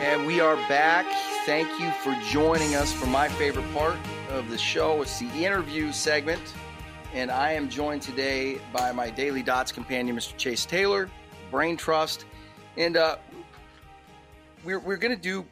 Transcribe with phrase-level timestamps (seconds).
[0.00, 1.06] And we are back.
[1.44, 3.96] Thank you for joining us for my favorite part
[4.30, 5.02] of the show.
[5.02, 6.40] It's the interview segment.
[7.12, 10.36] And I am joined today by my Daily Dots companion, Mr.
[10.36, 11.10] Chase Taylor,
[11.50, 12.26] Brain Trust.
[12.76, 13.16] And uh,
[14.64, 15.44] we're, we're going to do,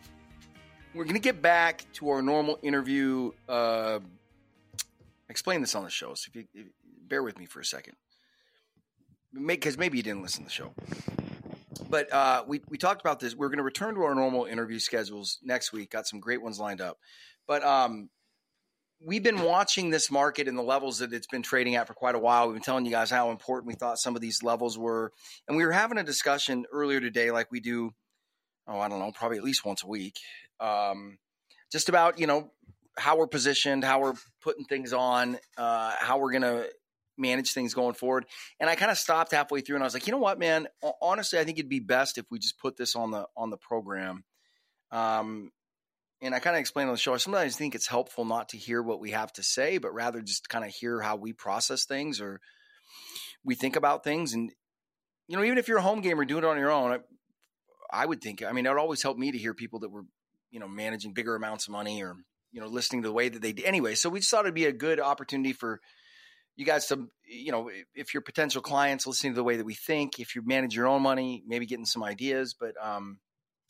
[0.95, 3.33] we're going to get back to our normal interview.
[3.49, 4.01] Uh,
[5.29, 6.15] explain this on the show.
[6.15, 6.67] So if you, if,
[7.09, 7.95] bear with me for a second.
[9.47, 10.73] Because maybe you didn't listen to the show
[11.79, 13.35] but uh, we we talked about this.
[13.35, 15.91] We're going to return to our normal interview schedules next week.
[15.91, 16.99] Got some great ones lined up,
[17.47, 18.11] but um,
[19.05, 22.15] we've been watching this market and the levels that it's been trading at for quite
[22.15, 22.47] a while.
[22.47, 25.13] We've been telling you guys how important we thought some of these levels were,
[25.49, 27.93] and we were having a discussion earlier today, like we do.
[28.69, 30.17] Oh, I don't know, probably at least once a week,
[30.59, 31.19] um,
[31.71, 32.51] just about you know
[32.99, 36.69] how we're positioned, how we're putting things on, uh, how we're going to
[37.19, 38.27] manage things going forward.
[38.61, 40.69] And I kind of stopped halfway through and I was like, you know what, man?
[41.01, 43.57] Honestly, I think it'd be best if we just put this on the on the
[43.57, 44.25] program.
[44.91, 45.51] Um,
[46.23, 47.15] and I kind of explained on the show.
[47.15, 50.23] I sometimes think it's helpful not to hear what we have to say, but rather
[50.23, 52.41] just kind of hear how we process things or
[53.45, 54.33] we think about things.
[54.33, 54.51] And
[55.29, 56.99] you know, even if you're a home gamer doing it on your own, I,
[58.03, 58.43] I would think.
[58.43, 60.05] I mean, it always help me to hear people that were
[60.51, 62.17] you know managing bigger amounts of money or
[62.53, 63.53] you know listening to the way that they.
[63.65, 65.81] Anyway, so we just thought it'd be a good opportunity for
[66.57, 69.75] you guys to you know if your potential clients listening to the way that we
[69.75, 73.19] think if you manage your own money maybe getting some ideas but um,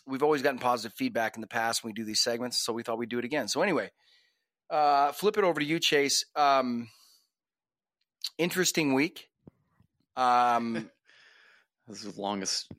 [0.06, 2.82] we've always gotten positive feedback in the past when we do these segments so we
[2.82, 3.48] thought we'd do it again.
[3.48, 3.90] So anyway
[4.70, 6.24] uh, flip it over to you chase.
[6.34, 6.88] Um,
[8.36, 9.28] interesting week.
[10.16, 10.90] Um,
[11.88, 12.70] this is the longest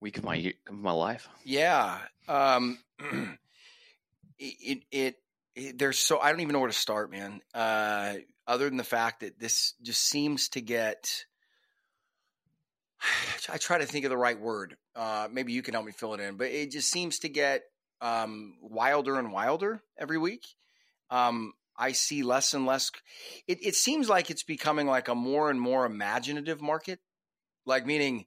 [0.00, 1.28] week of my of my life.
[1.44, 2.78] Yeah um,
[4.38, 5.16] it, it,
[5.54, 7.40] it there's so I don't even know where to start, man.
[7.52, 8.14] Uh,
[8.46, 11.24] other than the fact that this just seems to get
[13.52, 14.76] I try to think of the right word.
[14.94, 17.62] Uh, maybe you can help me fill it in, but it just seems to get
[18.00, 20.46] um, wilder and wilder every week.
[21.10, 22.90] Um, I see less and less.
[23.46, 27.00] It, it, seems like it's becoming like a more and more imaginative market,
[27.66, 28.26] like meaning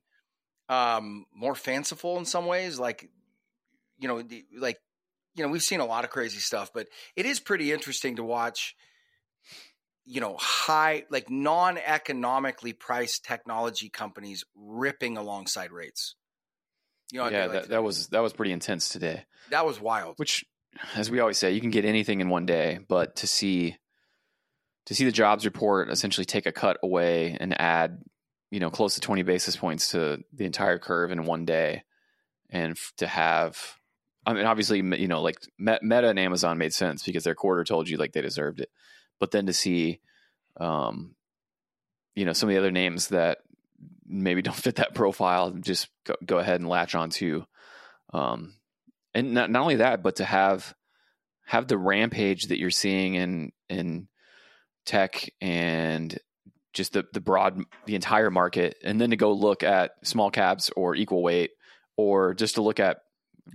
[0.68, 2.78] um, more fanciful in some ways.
[2.78, 3.10] Like
[4.00, 4.22] you know,
[4.58, 4.80] like
[5.36, 8.24] you know, we've seen a lot of crazy stuff, but it is pretty interesting to
[8.24, 8.76] watch
[10.10, 16.16] you know, high, like non economically priced technology companies ripping alongside rates.
[17.12, 19.26] You know, yeah, like that, that was that was pretty intense today.
[19.50, 20.18] That was wild.
[20.18, 20.46] Which,
[20.96, 23.78] as we always say, you can get anything in one day, but to see
[24.86, 28.02] to see the jobs report essentially take a cut away and add,
[28.50, 31.84] you know, close to twenty basis points to the entire curve in one day,
[32.50, 33.58] and to have,
[34.26, 37.90] I mean, obviously, you know, like Meta and Amazon made sense because their quarter told
[37.90, 38.70] you like they deserved it
[39.20, 40.00] but then to see,
[40.58, 41.16] um,
[42.16, 43.40] you know, some of the other names that
[44.06, 47.44] maybe don't fit that profile, just go, go ahead and latch onto.
[48.14, 48.54] Um,
[49.14, 50.74] and not, not only that, but to have
[51.46, 54.08] have the rampage that you're seeing in in
[54.86, 56.18] tech and
[56.74, 60.70] just the the broad the entire market, and then to go look at small caps
[60.76, 61.52] or equal weight,
[61.96, 63.00] or just to look at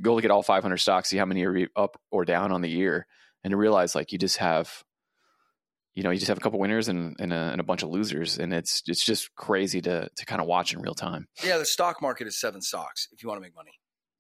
[0.01, 2.71] go look at all 500 stocks, see how many are up or down on the
[2.71, 3.07] year,
[3.45, 4.85] and to realize like you just have
[5.95, 7.91] you know, you just have a couple winners and, and, a, and a bunch of
[7.91, 11.29] losers, and it's it's just crazy to to kind of watch in real time.
[11.45, 13.73] Yeah, the stock market is seven stocks if you want to make money.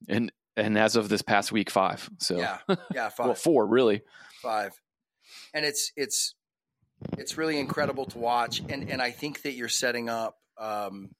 [0.08, 2.08] And and as of this past week, five.
[2.18, 2.58] So yeah,
[2.94, 3.26] yeah, five.
[3.26, 4.02] well, four really.
[4.42, 4.72] Five,
[5.54, 6.34] and it's it's
[7.16, 10.36] it's really incredible to watch, and and I think that you're setting up.
[10.58, 11.10] Um,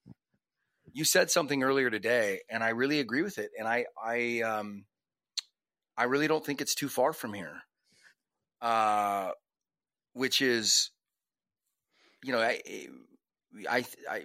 [0.92, 4.84] you said something earlier today, and I really agree with it, and I I um
[5.96, 7.62] I really don't think it's too far from here.
[8.60, 9.30] Uh,
[10.12, 10.90] which is,
[12.22, 12.60] you know, I,
[13.68, 14.24] I, I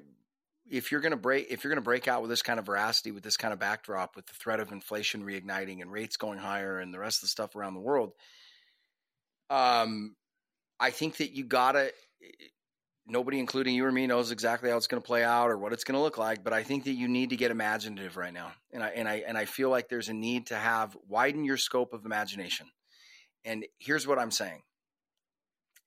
[0.70, 2.66] if you're going to break if you're going to break out with this kind of
[2.66, 6.38] veracity with this kind of backdrop with the threat of inflation reigniting and rates going
[6.38, 8.12] higher and the rest of the stuff around the world
[9.50, 10.16] um
[10.80, 11.92] i think that you got to
[13.08, 15.72] nobody including you or me knows exactly how it's going to play out or what
[15.72, 18.34] it's going to look like but i think that you need to get imaginative right
[18.34, 18.52] now.
[18.74, 21.58] And i and i and i feel like there's a need to have widen your
[21.58, 22.68] scope of imagination.
[23.46, 24.62] And here's what i'm saying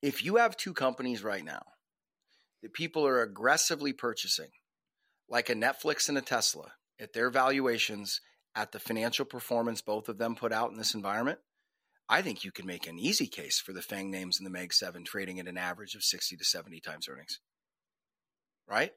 [0.02, 1.62] if you have two companies right now
[2.62, 4.50] that people are aggressively purchasing,
[5.28, 8.20] like a Netflix and a Tesla, at their valuations,
[8.54, 11.38] at the financial performance both of them put out in this environment,
[12.08, 14.72] I think you can make an easy case for the FANG names in the Mag
[14.72, 17.38] 7 trading at an average of 60 to 70 times earnings.
[18.68, 18.92] Right?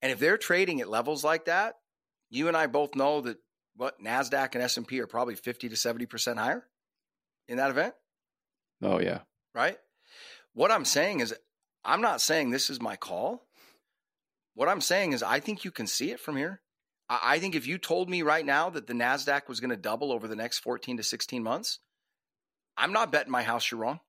[0.00, 1.74] And if they're trading at levels like that,
[2.30, 3.36] you and I both know that
[3.76, 6.64] what Nasdaq and S&P are probably 50 to 70% higher
[7.48, 7.94] in that event.
[8.82, 9.20] Oh yeah.
[9.54, 9.78] Right?
[10.54, 11.34] What I'm saying is,
[11.84, 13.46] I'm not saying this is my call.
[14.54, 16.60] What I'm saying is, I think you can see it from here.
[17.08, 19.76] I, I think if you told me right now that the Nasdaq was going to
[19.76, 21.80] double over the next 14 to 16 months,
[22.76, 24.00] I'm not betting my house you're wrong.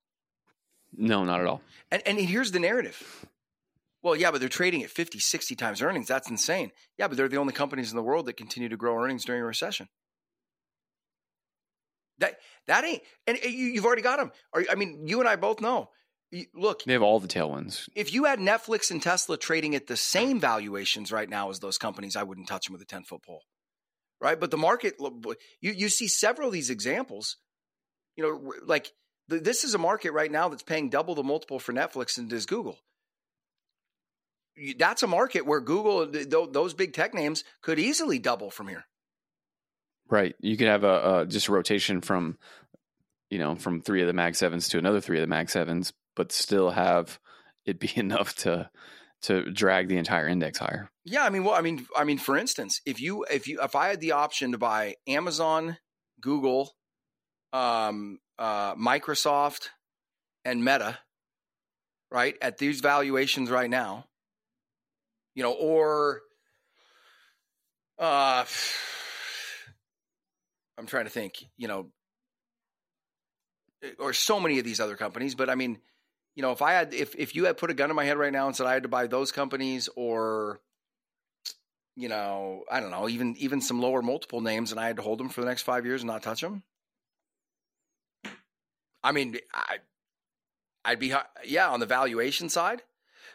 [0.97, 1.62] No, not at all.
[1.92, 3.25] And and here's the narrative.
[4.01, 6.07] Well, yeah, but they're trading at 50, 60 times earnings.
[6.07, 6.71] That's insane.
[6.97, 9.42] Yeah, but they're the only companies in the world that continue to grow earnings during
[9.42, 9.89] a recession.
[12.19, 12.38] That
[12.68, 14.31] that ain't and you, you've already got them.
[14.69, 15.89] I mean, you and I both know.
[16.31, 17.88] You- Look, They have all the tailwinds.
[17.95, 21.77] if you had Netflix and Tesla trading at the same valuations right now as those
[21.77, 23.42] companies, I wouldn't touch them with a 10 foot pole.
[24.22, 24.39] Right.
[24.39, 24.95] But the market,
[25.62, 27.38] you, you see several of these examples,
[28.16, 28.92] you know, like
[29.30, 32.30] th- this is a market right now that's paying double the multiple for Netflix and
[32.30, 32.80] does Google.
[34.78, 38.69] That's a market where Google, th- th- those big tech names could easily double from
[38.69, 38.86] here.
[40.07, 40.33] Right.
[40.39, 42.38] You could have a, a just a rotation from,
[43.30, 45.92] you know, from three of the Mag sevens to another three of the Mag sevens,
[46.15, 47.19] but still have
[47.65, 48.69] it be enough to
[49.23, 50.89] to drag the entire index higher.
[51.03, 53.75] Yeah, I mean, well, I mean, I mean, for instance, if you if you if
[53.75, 55.77] I had the option to buy Amazon,
[56.21, 56.75] Google,
[57.53, 59.69] um, uh, Microsoft,
[60.44, 61.00] and Meta,
[62.12, 64.06] right at these valuations right now,
[65.33, 66.21] you know, or
[68.00, 68.45] uh,
[70.77, 71.89] I'm trying to think, you know,
[74.00, 75.79] or so many of these other companies, but I mean,
[76.35, 78.17] you know, if I had, if if you had put a gun in my head
[78.17, 80.59] right now and said I had to buy those companies or,
[81.95, 85.01] you know, I don't know, even even some lower multiple names, and I had to
[85.01, 86.63] hold them for the next five years and not touch them.
[89.01, 89.77] I mean, I,
[90.83, 91.13] I'd be
[91.45, 92.81] yeah on the valuation side.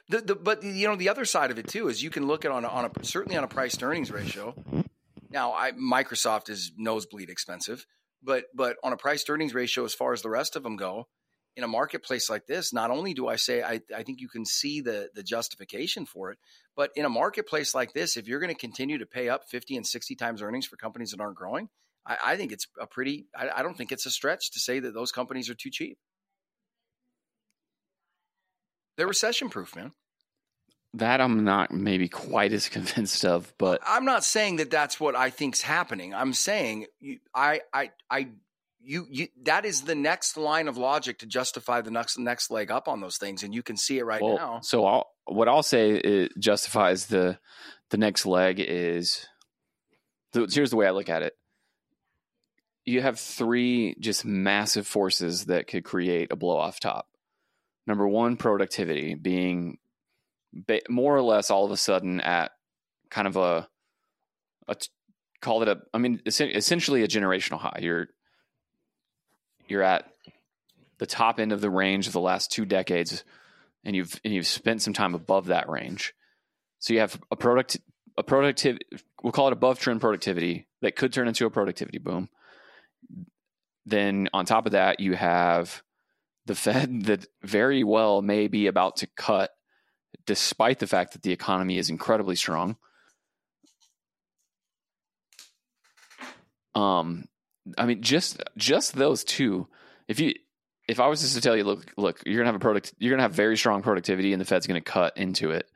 [0.08, 2.44] The, the but you know the other side of it too is you can look
[2.44, 4.54] at on a, on a certainly on a price to earnings ratio.
[5.30, 7.86] Now, I Microsoft is nosebleed expensive,
[8.22, 10.76] but but on a price to earnings ratio, as far as the rest of them
[10.76, 11.06] go,
[11.60, 14.46] in a marketplace like this, not only do I say I, I think you can
[14.46, 16.38] see the the justification for it,
[16.74, 19.76] but in a marketplace like this, if you're going to continue to pay up 50
[19.76, 21.68] and 60 times earnings for companies that aren't growing,
[22.06, 24.80] I, I think it's a pretty I, I don't think it's a stretch to say
[24.80, 25.98] that those companies are too cheap.
[28.96, 29.92] They're recession proof, man.
[30.94, 35.14] That I'm not maybe quite as convinced of, but I'm not saying that that's what
[35.14, 36.14] I think's happening.
[36.14, 38.28] I'm saying you, I, I, I,
[38.82, 42.70] you, you, that is the next line of logic to justify the next next leg
[42.70, 44.60] up on those things, and you can see it right well, now.
[44.62, 47.38] So I'll, what I'll say it justifies the
[47.90, 49.26] the next leg is
[50.32, 51.34] here's the way I look at it.
[52.84, 57.06] You have three just massive forces that could create a blow off top.
[57.86, 59.78] Number one, productivity being
[60.88, 62.52] more or less all of a sudden at
[63.10, 63.68] kind of a,
[64.68, 64.88] a t-
[65.40, 67.80] call it a, I mean, essen- essentially a generational high.
[67.80, 68.08] You're
[69.70, 70.06] you're at
[70.98, 73.24] the top end of the range of the last two decades,
[73.84, 76.14] and you've and you've spent some time above that range.
[76.78, 77.78] So you have a product
[78.18, 78.84] a productivity
[79.22, 82.28] we'll call it above trend productivity that could turn into a productivity boom.
[83.86, 85.82] Then on top of that, you have
[86.46, 89.50] the Fed that very well may be about to cut,
[90.26, 92.76] despite the fact that the economy is incredibly strong.
[96.74, 97.26] Um,
[97.76, 99.68] I mean, just just those two.
[100.08, 100.34] If you
[100.88, 103.10] if I was just to tell you, look, look, you're gonna have a product, you're
[103.10, 105.70] gonna have very strong productivity, and the Fed's gonna cut into it.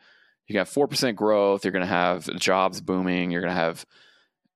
[0.47, 1.65] You got four percent growth.
[1.65, 3.31] You're gonna have jobs booming.
[3.31, 3.85] You're gonna have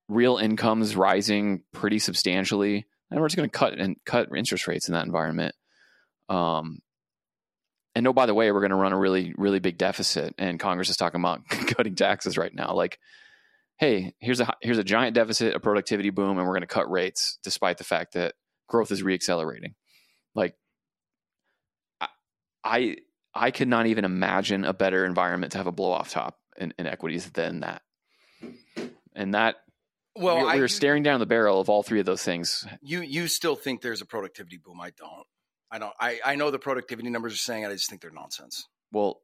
[0.09, 4.95] real incomes rising pretty substantially, and we're just gonna cut and cut interest rates in
[4.95, 5.55] that environment.
[6.29, 6.81] Um,
[7.95, 10.89] and oh, by the way, we're to run a really, really big deficit, and Congress
[10.89, 12.75] is talking about cutting taxes right now.
[12.75, 12.99] Like,
[13.79, 16.91] hey, here's a here's a giant deficit, a productivity boom, and we're going to cut
[16.91, 18.35] rates, despite the fact that
[18.69, 19.75] growth is reaccelerating.
[20.35, 20.55] Like,
[22.01, 22.09] I,
[22.65, 22.97] I,
[23.35, 26.75] I could not even imagine a better environment to have a blow off top in,
[26.79, 27.83] in equities than that.
[29.15, 29.57] And that,
[30.17, 32.67] Well, we, we were you- staring down the barrel of all three of those things.
[32.83, 34.81] you you still think there's a productivity boom?
[34.81, 35.27] I don't.
[35.71, 35.93] I don't.
[36.01, 37.65] I, I know the productivity numbers are saying.
[37.65, 38.67] it, I just think they're nonsense.
[38.91, 39.21] Well,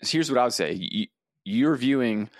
[0.00, 1.08] here's what I would say: Y-
[1.44, 2.30] you're viewing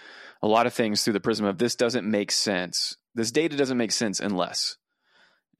[0.42, 2.96] a lot of things through the prism of this doesn't make sense.
[3.14, 4.76] This data doesn't make sense unless,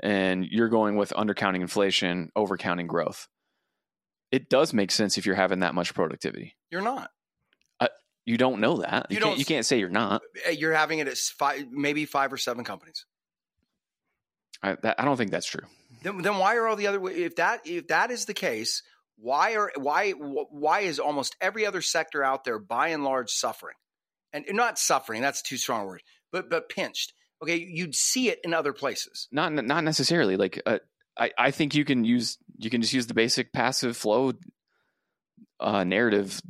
[0.01, 3.29] and you're going with undercounting inflation, overcounting growth.
[4.31, 6.57] It does make sense if you're having that much productivity.
[6.71, 7.11] You're not.
[8.27, 9.07] You don't know that.
[9.11, 9.39] You You, don't can't.
[9.39, 10.23] You can't say you're not.
[10.45, 13.07] Eh, You're having it at five, maybe five or seven companies.
[14.63, 15.65] I, that, I don't think that's true.
[16.03, 17.09] Then, then why are all the other?
[17.09, 18.83] If that if that is the case,
[19.17, 23.77] why are why why is almost every other sector out there by and large suffering,
[24.33, 25.23] and not suffering?
[25.23, 27.13] That's too strong a word, but but pinched.
[27.43, 29.29] Okay, you'd see it in other places.
[29.33, 30.37] Not not necessarily.
[30.37, 30.79] Like uh,
[31.19, 34.33] I I think you can use you can just use the basic passive flow
[35.59, 36.41] uh, narrative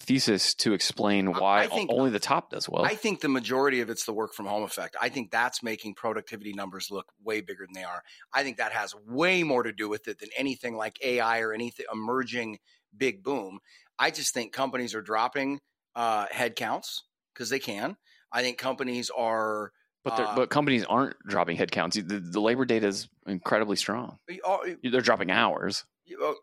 [0.00, 2.84] thesis to explain why think, only the top does well.
[2.84, 4.96] I think the majority of it's the work from home effect.
[5.00, 8.02] I think that's making productivity numbers look way bigger than they are.
[8.32, 11.52] I think that has way more to do with it than anything like AI or
[11.52, 12.58] anything emerging
[12.96, 13.58] big boom.
[13.98, 15.60] I just think companies are dropping
[15.94, 17.00] uh, headcounts
[17.38, 17.96] because they can.
[18.32, 19.72] I think companies are.
[20.04, 21.94] But uh, but companies aren't dropping headcounts.
[21.94, 24.18] The, the labor data is incredibly strong.
[24.44, 25.84] Uh, They're dropping hours.
[26.20, 26.36] Oh,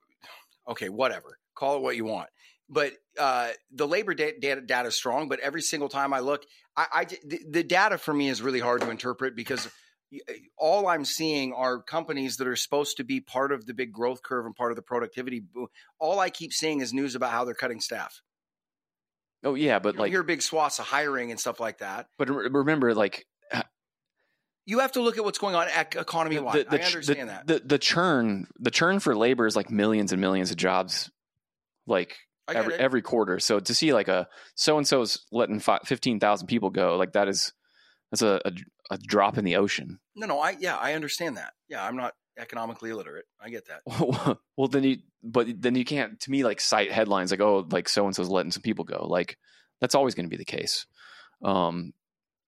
[0.69, 1.39] okay, whatever.
[1.55, 2.29] Call it what you want
[2.69, 5.29] but uh, the labor data, data, is strong.
[5.29, 6.43] But every single time I look,
[6.75, 9.69] I, I the, the, data for me is really hard to interpret because
[10.57, 14.23] all I'm seeing are companies that are supposed to be part of the big growth
[14.23, 15.43] curve and part of the productivity.
[15.99, 18.21] All I keep seeing is news about how they're cutting staff.
[19.44, 22.08] Oh yeah, but you like hear big swaths of hiring and stuff like that.
[22.18, 23.62] But remember, like uh,
[24.65, 26.65] you have to look at what's going on at economy wide.
[26.70, 27.48] I understand the, that.
[27.48, 31.12] The, the churn, the churn for labor is like millions and millions of jobs,
[31.86, 33.39] like every every quarter.
[33.39, 37.27] So to see like a so and so's letting fifteen thousand people go, like that
[37.27, 37.54] is
[38.12, 38.51] that's a, a,
[38.92, 40.00] a drop in the ocean.
[40.15, 41.54] No, no, I yeah, I understand that.
[41.68, 43.25] Yeah, I'm not economically illiterate.
[43.39, 44.38] I get that.
[44.58, 47.89] well, then you but then you can't to me like cite headlines like oh like
[47.89, 49.06] so and so's letting some people go.
[49.08, 49.38] Like
[49.82, 50.86] that's always going to be the case.
[51.44, 51.94] Um,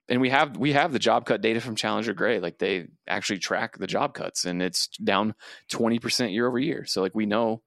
[0.10, 2.39] and we have we have the job cut data from Challenger Gray.
[2.39, 5.36] Like they actually track the job cuts, and it's down
[5.70, 6.86] twenty percent year over year.
[6.86, 7.62] So like we know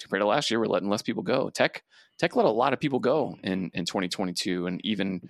[0.00, 1.50] compared to last year, we're letting less people go.
[1.50, 1.82] Tech
[2.18, 5.20] tech let a lot of people go in in 2022 and even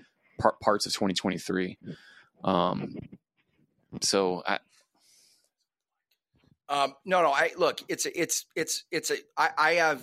[0.41, 1.79] par- parts of 2023.
[2.43, 2.97] Um,
[4.03, 4.59] so I.
[6.71, 7.33] Um, no, no.
[7.33, 7.81] I look.
[7.89, 9.17] It's a, it's it's it's a.
[9.37, 10.03] I, I have.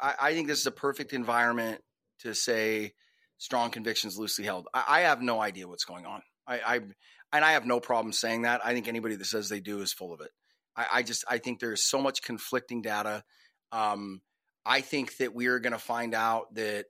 [0.00, 1.80] I, I think this is a perfect environment
[2.20, 2.92] to say
[3.38, 4.66] strong convictions loosely held.
[4.74, 6.22] I, I have no idea what's going on.
[6.46, 6.80] I, I
[7.32, 8.60] and I have no problem saying that.
[8.64, 10.30] I think anybody that says they do is full of it.
[10.76, 13.22] I, I just I think there's so much conflicting data.
[13.70, 14.20] Um,
[14.66, 16.86] I think that we are going to find out that,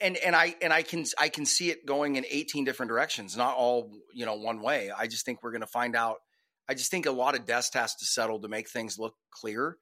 [0.00, 3.36] and and I and I can I can see it going in 18 different directions,
[3.36, 4.90] not all you know one way.
[4.96, 6.18] I just think we're going to find out.
[6.68, 9.76] I just think a lot of dust has to settle to make things look clear.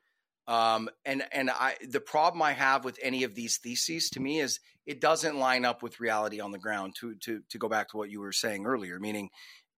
[0.48, 4.38] Um, and and I the problem I have with any of these theses to me
[4.38, 6.94] is it doesn't line up with reality on the ground.
[7.00, 9.30] To to to go back to what you were saying earlier, meaning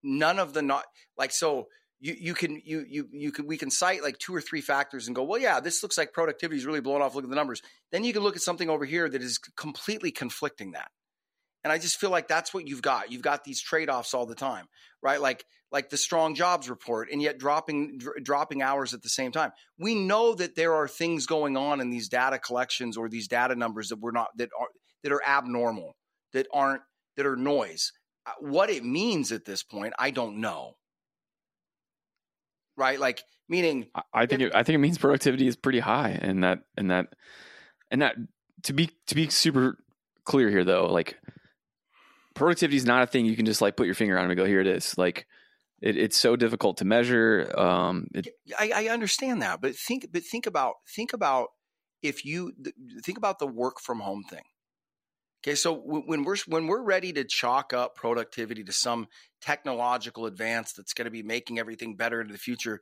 [0.02, 0.84] none of the not
[1.16, 1.68] like so
[2.00, 5.06] you you can you you you can we can cite like two or three factors
[5.06, 7.36] and go well yeah this looks like productivity is really blown off look at the
[7.36, 10.90] numbers then you can look at something over here that is completely conflicting that
[11.64, 13.12] and i just feel like that's what you've got.
[13.12, 14.66] You've got these trade-offs all the time
[15.02, 15.20] right?
[15.20, 19.32] Like like the strong jobs report and yet dropping dr- dropping hours at the same
[19.32, 19.52] time.
[19.78, 23.54] We know that there are things going on in these data collections or these data
[23.54, 24.68] numbers that we're not that are
[25.02, 25.96] that are abnormal
[26.32, 26.82] that aren't
[27.16, 27.92] that are noise.
[28.26, 30.74] Uh, what it means at this point i don't know.
[32.76, 32.98] Right?
[32.98, 36.60] Like meaning I think it, I think it means productivity is pretty high and that
[36.76, 37.06] and that
[37.90, 38.16] and that
[38.64, 39.78] to be to be super
[40.24, 41.16] clear here though, like
[42.38, 44.44] productivity is not a thing you can just like put your finger on and go
[44.44, 44.96] here it is.
[44.96, 45.26] Like
[45.80, 47.52] it, it's so difficult to measure.
[47.56, 48.28] Um, it,
[48.58, 51.48] I, I understand that, but think but think about think about
[52.02, 52.52] if you
[53.02, 54.44] think about the work from home thing.
[55.44, 59.06] Okay, so when we're when we're ready to chalk up productivity to some
[59.40, 62.80] technological advance that's going to be making everything better in the future,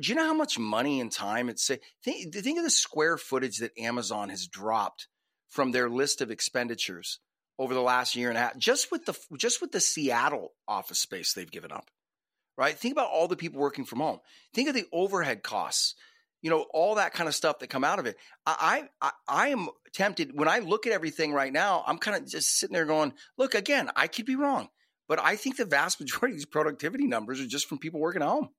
[0.00, 1.70] do you know how much money and time it's
[2.04, 5.08] think, think of the square footage that Amazon has dropped
[5.48, 7.20] from their list of expenditures
[7.58, 10.98] over the last year and a half just with the just with the Seattle office
[10.98, 11.90] space they've given up.
[12.56, 12.76] Right?
[12.76, 14.20] Think about all the people working from home.
[14.52, 15.94] Think of the overhead costs
[16.44, 18.18] you know, all that kind of stuff that come out of it.
[18.44, 21.82] I, I, I am tempted when I look at everything right now.
[21.86, 24.68] I'm kind of just sitting there going, look, again, I could be wrong,
[25.08, 28.20] but I think the vast majority of these productivity numbers are just from people working
[28.20, 28.50] at home.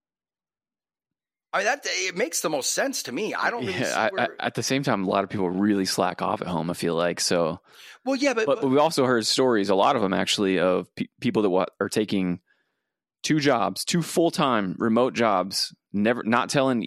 [1.55, 3.33] I mean, that it makes the most sense to me.
[3.33, 3.65] I don't.
[3.65, 6.41] Really yeah, I, I, at the same time, a lot of people really slack off
[6.41, 6.69] at home.
[6.69, 7.61] I feel like so.
[8.03, 10.93] Well, yeah, but but, but we also heard stories, a lot of them actually, of
[10.95, 12.41] pe- people that are taking
[13.23, 16.83] two jobs, two full time remote jobs, never not telling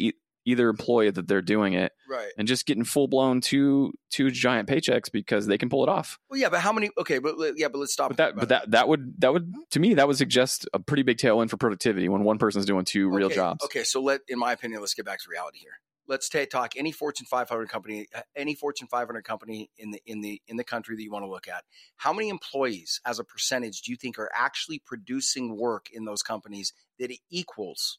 [0.49, 2.31] either employee that they're doing it, right?
[2.39, 6.19] And just getting full blown two two giant paychecks because they can pull it off.
[6.31, 6.91] Well, yeah, but how many?
[6.99, 8.09] Okay, but yeah, but let's stop.
[8.09, 11.03] But that, but that that would that would to me that would suggest a pretty
[11.03, 13.65] big tailwind for productivity when one person's doing two okay, real jobs.
[13.65, 15.81] Okay, so let in my opinion, let's get back to reality here.
[16.07, 20.23] Let's t- talk any Fortune 500 company, uh, any Fortune 500 company in the in
[20.23, 21.65] the in the country that you want to look at.
[21.97, 26.23] How many employees, as a percentage, do you think are actually producing work in those
[26.23, 27.99] companies that equals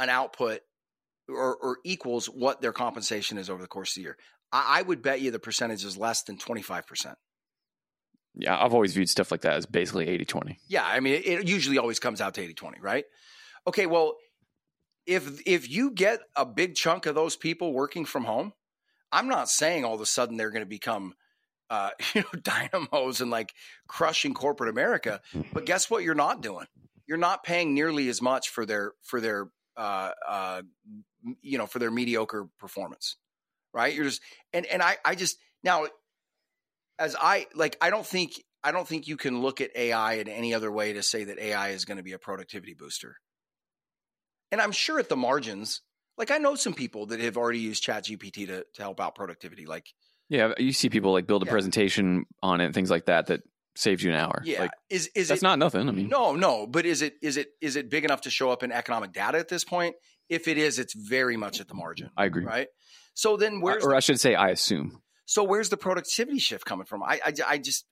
[0.00, 0.60] an output
[1.28, 4.16] or, or equals what their compensation is over the course of the year.
[4.52, 7.14] I, I would bet you the percentage is less than 25%.
[8.34, 10.58] Yeah, I've always viewed stuff like that as basically 80 20.
[10.68, 13.04] Yeah, I mean, it, it usually always comes out to 80 20, right?
[13.66, 14.16] Okay, well,
[15.06, 18.52] if if you get a big chunk of those people working from home,
[19.10, 21.14] I'm not saying all of a sudden they're going to become
[21.70, 23.52] uh, you know, dynamos and like
[23.88, 25.20] crushing corporate America.
[25.52, 26.04] But guess what?
[26.04, 26.66] You're not doing.
[27.06, 30.62] You're not paying nearly as much for their for their uh, uh,
[31.42, 33.16] you know for their mediocre performance,
[33.72, 33.94] right?
[33.94, 34.22] You're just
[34.52, 35.86] and and I I just now
[36.98, 40.28] as I like I don't think I don't think you can look at AI in
[40.28, 43.16] any other way to say that AI is going to be a productivity booster.
[44.52, 45.80] And I'm sure at the margins,
[46.18, 49.66] like I know some people that have already used ChatGPT to to help out productivity,
[49.66, 49.86] like
[50.28, 51.52] Yeah, you see people like build a Yeah.
[51.52, 53.42] presentation on it, things like that, that
[53.76, 54.42] saves you an hour.
[54.44, 55.88] yeah, like, is is that's it not nothing.
[55.88, 58.50] I mean, No, no, but is it is it is it big enough to show
[58.50, 59.94] up in economic data at this point?
[60.30, 62.44] If it is, it's very much at the margin, I agree.
[62.44, 62.68] right?
[63.14, 65.02] So then where's or the, I should say, I assume.
[65.26, 67.02] so where's the productivity shift coming from?
[67.02, 67.84] I I, I just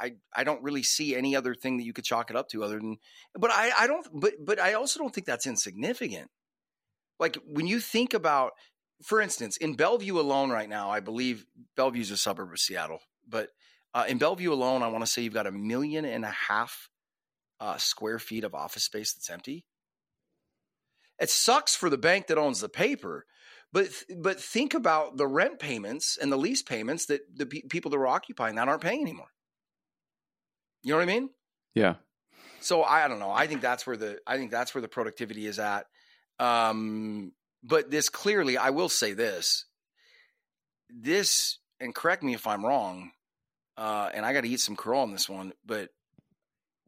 [0.00, 2.64] I I don't really see any other thing that you could chalk it up to
[2.64, 2.96] other than
[3.38, 6.30] but I I don't but but I also don't think that's insignificant.
[7.20, 8.52] Like when you think about
[9.02, 11.44] for instance, in Bellevue alone right now, I believe
[11.76, 13.50] Bellevue's a suburb of Seattle, but
[13.92, 16.88] uh, in Bellevue alone, I want to say you've got a million and a half
[17.60, 19.64] uh, square feet of office space that's empty.
[21.18, 23.26] It sucks for the bank that owns the paper,
[23.72, 27.90] but but think about the rent payments and the lease payments that the pe- people
[27.90, 29.32] that were occupying that aren't paying anymore.
[30.82, 31.30] You know what I mean?
[31.74, 31.94] Yeah.
[32.60, 33.30] So I, I don't know.
[33.30, 35.86] I think that's where the I think that's where the productivity is at.
[36.38, 39.66] Um, but this clearly, I will say this.
[40.90, 43.12] This and correct me if I'm wrong.
[43.76, 45.90] Uh, and I got to eat some crow on this one, but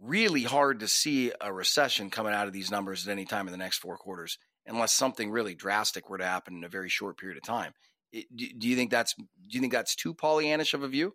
[0.01, 3.53] really hard to see a recession coming out of these numbers at any time in
[3.53, 7.19] the next four quarters, unless something really drastic were to happen in a very short
[7.19, 7.73] period of time.
[8.13, 11.15] It, do, do you think that's do you think that's too Pollyannish of a view?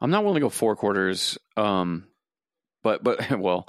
[0.00, 1.38] I'm not willing to go four quarters.
[1.56, 2.08] Um,
[2.82, 3.68] but but well,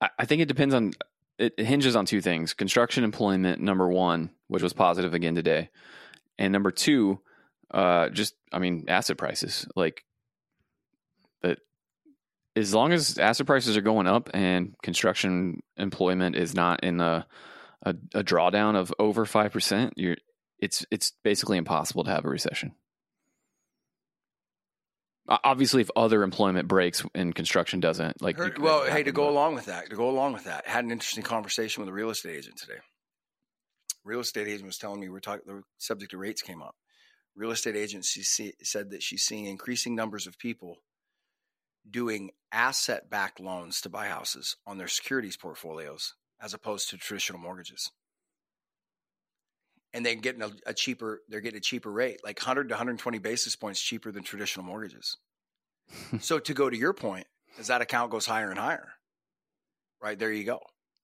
[0.00, 0.92] I, I think it depends on.
[1.38, 5.70] It, hinges on two things: construction employment, number one, which was positive again today,
[6.38, 7.20] and number two,
[7.70, 9.66] uh, just I mean asset prices.
[9.74, 10.04] Like
[11.40, 11.58] that,
[12.56, 17.26] as long as asset prices are going up and construction employment is not in a
[17.82, 20.16] a, a drawdown of over five percent, you're
[20.58, 22.72] it's it's basically impossible to have a recession.
[25.28, 29.54] Obviously, if other employment breaks and construction doesn't, like Heard- well, hey, to go along
[29.54, 32.36] with that, to go along with that, had an interesting conversation with a real estate
[32.36, 32.80] agent today.
[34.04, 35.42] Real estate agent was telling me we're talking.
[35.46, 36.74] The subject of rates came up.
[37.36, 40.78] Real estate agent said that she's seeing increasing numbers of people
[41.88, 47.90] doing asset-backed loans to buy houses on their securities portfolios as opposed to traditional mortgages.
[49.92, 51.20] And they're getting a, a cheaper.
[51.28, 55.16] They're getting a cheaper rate, like 100 to 120 basis points cheaper than traditional mortgages.
[56.20, 57.26] so to go to your point,
[57.58, 58.92] as that account goes higher and higher,
[60.00, 60.60] right there you go.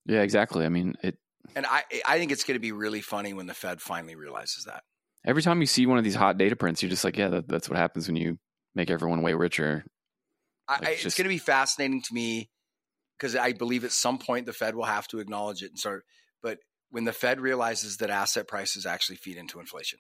[0.07, 0.65] Yeah, exactly.
[0.65, 1.19] I mean, it
[1.57, 4.65] And I I think it's going to be really funny when the Fed finally realizes
[4.65, 4.85] that.
[5.25, 7.49] every time you see one of these hot data prints, you're just like, yeah, that,
[7.49, 8.39] that's what happens when you
[8.77, 9.85] make everyone way richer.
[10.69, 12.51] I, Like, I, it's just- going to be fascinating to me
[13.19, 16.05] because I believe at some point the Fed will have to acknowledge it and start.
[16.43, 16.59] But
[16.91, 19.99] when the Fed realizes that asset prices actually feed into inflation,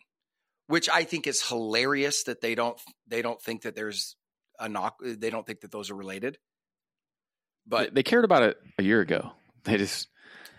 [0.68, 4.16] which I think is hilarious that they don't they don't think that there's
[4.58, 4.96] a knock.
[5.02, 6.38] They don't think that those are related.
[7.66, 9.32] But But they cared about it a year ago.
[9.64, 10.08] They just,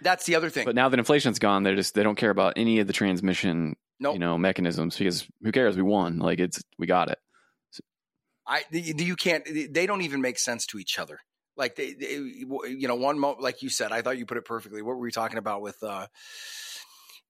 [0.01, 0.65] that's the other thing.
[0.65, 3.75] but now that inflation's gone, they just they don't care about any of the transmission,
[3.99, 4.13] Nope.
[4.15, 5.75] you know, mechanisms because who cares?
[5.77, 6.19] We won.
[6.19, 7.17] Like it's we got it.
[8.47, 9.45] I you you can't.
[9.45, 11.19] They don't even make sense to each other.
[11.55, 14.45] Like they, they you know, one mo like you said, I thought you put it
[14.45, 14.81] perfectly.
[14.81, 15.81] What were we talking about with?
[15.83, 16.07] uh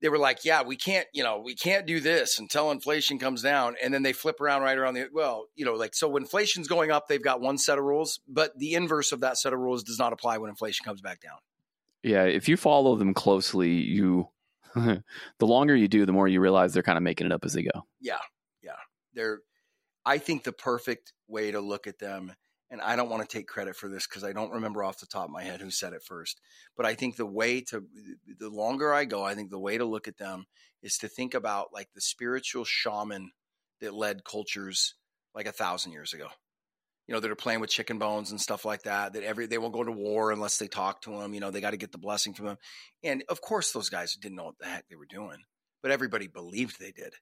[0.01, 3.41] They were like, yeah, we can't, you know, we can't do this until inflation comes
[3.41, 6.23] down, and then they flip around right around the well, you know, like so when
[6.23, 9.53] inflation's going up, they've got one set of rules, but the inverse of that set
[9.53, 11.37] of rules does not apply when inflation comes back down.
[12.03, 14.29] Yeah, if you follow them closely, you
[14.75, 15.03] the
[15.41, 17.63] longer you do, the more you realize they're kind of making it up as they
[17.63, 17.85] go.
[17.99, 18.19] Yeah,
[18.61, 18.75] yeah.
[19.13, 19.39] They're,
[20.07, 22.33] I think the perfect way to look at them,
[22.71, 25.05] and I don't want to take credit for this because I don't remember off the
[25.05, 26.39] top of my head who said it first,
[26.77, 27.83] but I think the way to,
[28.39, 30.45] the longer I go, I think the way to look at them
[30.81, 33.31] is to think about like the spiritual shaman
[33.81, 34.95] that led cultures
[35.35, 36.29] like a thousand years ago.
[37.05, 39.13] You know, that are playing with chicken bones and stuff like that.
[39.13, 41.33] That every they won't go to war unless they talk to them.
[41.33, 42.57] You know, they got to get the blessing from them.
[43.01, 45.37] And of course, those guys didn't know what the heck they were doing,
[45.81, 47.13] but everybody believed they did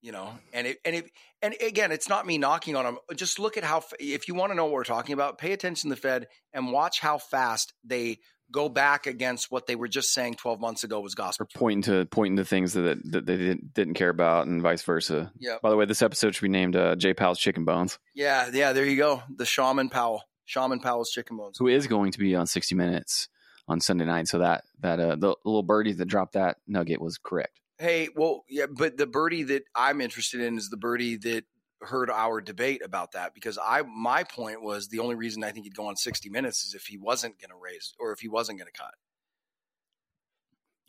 [0.00, 1.10] you know and it and it
[1.42, 4.50] and again it's not me knocking on them just look at how if you want
[4.52, 7.74] to know what we're talking about pay attention to the fed and watch how fast
[7.84, 8.18] they
[8.50, 11.82] go back against what they were just saying 12 months ago was Or gospel pointing
[11.82, 15.32] to pointing to things that, that they didn't, didn't care about, and vice versa.
[15.38, 18.48] yeah By the way, this episode should be named uh, J Powell's Chicken Bones, yeah
[18.52, 22.18] yeah there you go the shaman powell shaman powell's chicken bones who is going to
[22.20, 23.28] be on 60 Minutes
[23.68, 24.28] on Sunday night.
[24.28, 27.60] So that that uh, the little birdie that dropped that nugget was correct.
[27.78, 31.44] Hey, well, yeah, but the birdie that I'm interested in is the birdie that
[31.82, 35.64] heard our debate about that because I my point was the only reason I think
[35.64, 38.28] he'd go on 60 minutes is if he wasn't going to raise or if he
[38.28, 38.94] wasn't going to cut.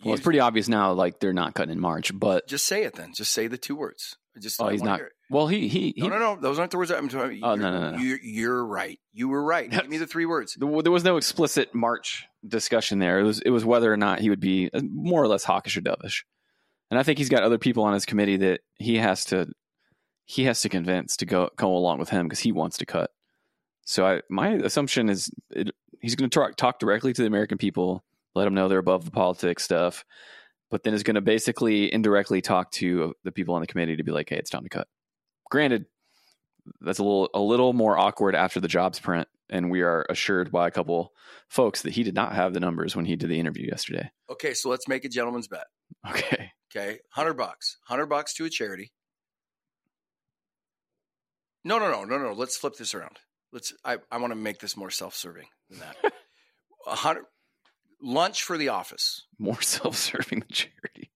[0.04, 2.94] Well, it's pretty obvious now, like they're not cutting in March, but just say it
[2.94, 3.14] then.
[3.16, 4.16] Just say the two words.
[4.40, 5.02] Just oh, I he's not.
[5.32, 6.38] Well, he he, he No, no, no.
[6.40, 7.40] Those aren't the words I'm talking.
[7.42, 7.98] Oh, you're, no, no, no.
[7.98, 9.00] You're, you're right.
[9.12, 9.70] You were right.
[9.70, 10.56] Give me the three words.
[10.60, 13.20] there there was no explicit March discussion there.
[13.20, 15.76] It was it was whether or not he would be uh, more or less hawkish
[15.76, 16.24] or dovish,
[16.90, 19.48] and I think he's got other people on his committee that he has to
[20.26, 23.12] he has to convince to go go along with him because he wants to cut.
[23.86, 25.72] So I, my assumption is it,
[26.02, 28.04] he's going to talk, talk directly to the American people,
[28.36, 30.04] let them know they're above the politics stuff,
[30.70, 34.04] but then is going to basically indirectly talk to the people on the committee to
[34.04, 34.90] be like, hey, it's time to cut.
[35.50, 35.86] Granted,
[36.82, 40.52] that's a little a little more awkward after the jobs print, and we are assured
[40.52, 41.14] by a couple
[41.48, 44.12] folks that he did not have the numbers when he did the interview yesterday.
[44.30, 45.68] Okay, so let's make a gentleman's bet.
[46.10, 48.92] Okay, Okay, hundred bucks, hundred bucks to a charity.
[51.64, 52.34] No, no, no, no, no.
[52.34, 53.20] Let's flip this around.
[53.52, 53.74] Let's.
[53.84, 56.14] I, I want to make this more self-serving than that.
[56.86, 57.26] Hundred
[58.02, 59.26] lunch for the office.
[59.38, 61.12] more self-serving than charity.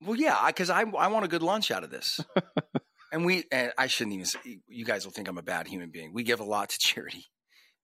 [0.00, 2.20] Well, yeah, because I, I want a good lunch out of this.
[3.12, 4.26] and we and I shouldn't even.
[4.26, 6.12] Say, you guys will think I'm a bad human being.
[6.12, 7.26] We give a lot to charity,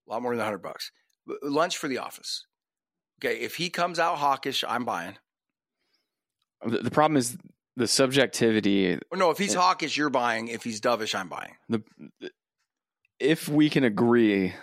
[0.08, 0.90] a lot more than hundred bucks.
[1.42, 2.44] Lunch for the office.
[3.20, 5.16] Okay, if he comes out hawkish, I'm buying.
[6.66, 7.36] The, the problem is
[7.76, 8.98] the subjectivity.
[9.14, 9.60] No, if he's Yeah.
[9.60, 10.48] hawkish, you're buying.
[10.48, 11.54] If he's dovish, I'm buying.
[11.68, 11.82] The
[13.20, 14.54] if we can agree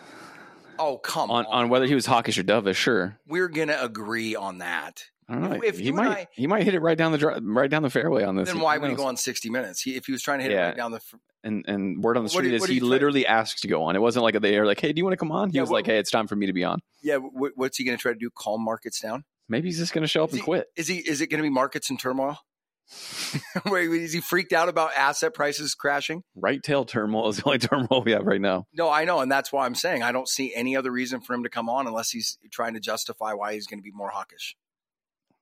[0.77, 3.17] Oh come on, on, on whether he was hawkish or dovish, sure.
[3.27, 5.03] We're gonna agree on that.
[5.27, 5.61] I don't know.
[5.63, 7.89] If he you might I- he might hit it right down the right down the
[7.89, 8.49] fairway on this.
[8.49, 9.81] Then why would he go on 60 minutes?
[9.81, 10.99] He, if he was trying to hit it right down the.
[10.99, 13.95] fr- And and word on the street you- is he literally asked to go on.
[13.95, 15.61] It wasn't like they were like, "Hey, do you want to come on?" He Yeah,
[15.61, 17.83] was what- like, "Hey, it's time for me to be on." Yeah, what, what's he
[17.85, 18.29] gonna try to do?
[18.37, 19.23] Calm markets down?
[19.47, 20.67] Maybe he's just going to show up Is and he- quit.
[20.75, 20.97] Is he?
[20.97, 22.39] Is it gonna be markets in turmoil?
[23.65, 26.23] Wait, is he freaked out about asset prices crashing?
[26.35, 28.65] Right tail turmoil is the only turmoil we have right now.
[28.73, 31.33] No, I know, and that's why I'm saying I don't see any other reason for
[31.33, 34.09] him to come on unless he's trying to justify why he's going to be more
[34.09, 34.55] hawkish.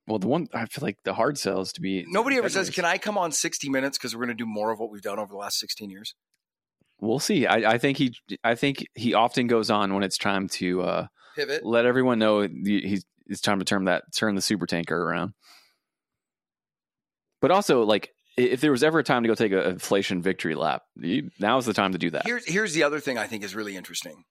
[0.07, 2.69] Well, the one I feel like the hard sell is to be Nobody ever says,
[2.69, 5.01] "Can I come on 60 minutes?" Because we're going to do more of what we've
[5.01, 6.15] done over the last 16 years.
[7.01, 7.45] We'll see.
[7.45, 8.13] I, I think he
[8.43, 11.65] I think he often goes on when it's time to uh, Pivot.
[11.65, 15.33] let everyone know he's it's time to turn that turn the super tanker around.
[17.41, 20.55] But also, like if there was ever a time to go take an inflation victory
[20.55, 22.25] lap, you, now's the time to do that.
[22.25, 24.23] Here's here's the other thing I think is really interesting.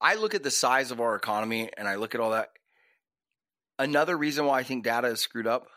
[0.00, 2.50] I look at the size of our economy and I look at all that.
[3.78, 5.68] Another reason why I think data is screwed up.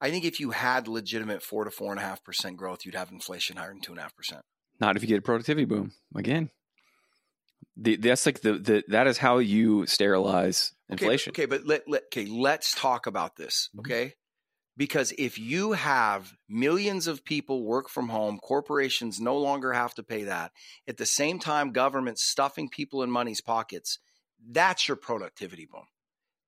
[0.00, 2.94] I think if you had legitimate four to four and a half percent growth, you'd
[2.94, 4.42] have inflation higher than two and a half percent.
[4.80, 6.50] Not if you get a productivity boom again.
[7.76, 11.30] The, that's like the, the that is how you sterilize inflation.
[11.32, 13.68] Okay, but let, let okay, let's talk about this.
[13.74, 13.80] Mhm.
[13.80, 14.14] Okay.
[14.76, 20.02] Because if you have millions of people work from home, corporations no longer have to
[20.02, 20.50] pay that.
[20.88, 24.00] At the same time, government stuffing people in money's pockets,
[24.44, 25.86] that's your productivity boom.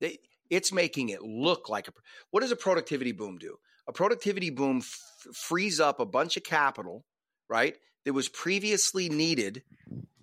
[0.01, 0.19] They,
[0.51, 1.93] it's making it look like a.
[2.31, 3.59] What does a productivity boom do?
[3.89, 7.05] A productivity boom f- frees up a bunch of capital,
[7.49, 7.77] right?
[8.05, 9.63] That was previously needed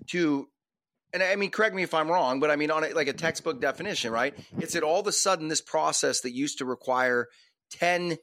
[0.08, 0.50] to
[1.14, 3.14] and I mean, correct me if I'm wrong, but I mean, on a, like a
[3.14, 4.34] textbook definition, right?
[4.58, 7.28] It's that all of a sudden this process that used to require
[7.70, 8.18] ten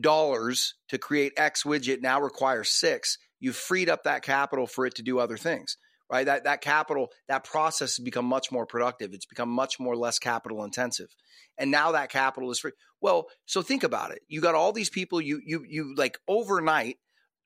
[0.00, 3.18] dollars to create X widget now requires six.
[3.38, 5.76] You've freed up that capital for it to do other things,
[6.10, 6.24] right?
[6.26, 9.12] That that capital, that process has become much more productive.
[9.12, 11.14] It's become much more less capital intensive,
[11.58, 12.72] and now that capital is free.
[13.00, 14.22] Well, so think about it.
[14.26, 15.20] You got all these people.
[15.20, 16.96] You you you like overnight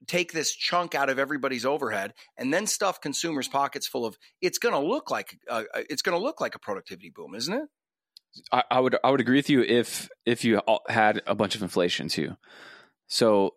[0.06, 4.58] take this chunk out of everybody's overhead and then stuff consumers pockets full of it's
[4.58, 7.68] going to look like uh, it's going to look like a productivity boom isn't it
[8.52, 11.56] I, I would I would agree with you if if you all had a bunch
[11.56, 12.36] of inflation too.
[13.08, 13.54] So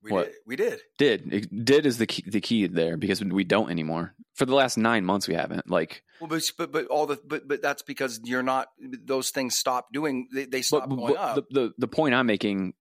[0.00, 0.26] we What?
[0.26, 3.70] did we did did it, did is the key, the key there because we don't
[3.70, 4.14] anymore.
[4.36, 5.68] For the last nine months, we haven't.
[5.68, 9.56] Like, well but but, but all the but but that's because you're not those things
[9.56, 12.74] stop doing they, they stop but- going but up the, the the point I'm making.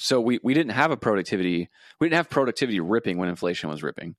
[0.00, 1.68] So we we didn't have a productivity.
[2.00, 4.16] We didn't have productivity ripping when inflation was ripping.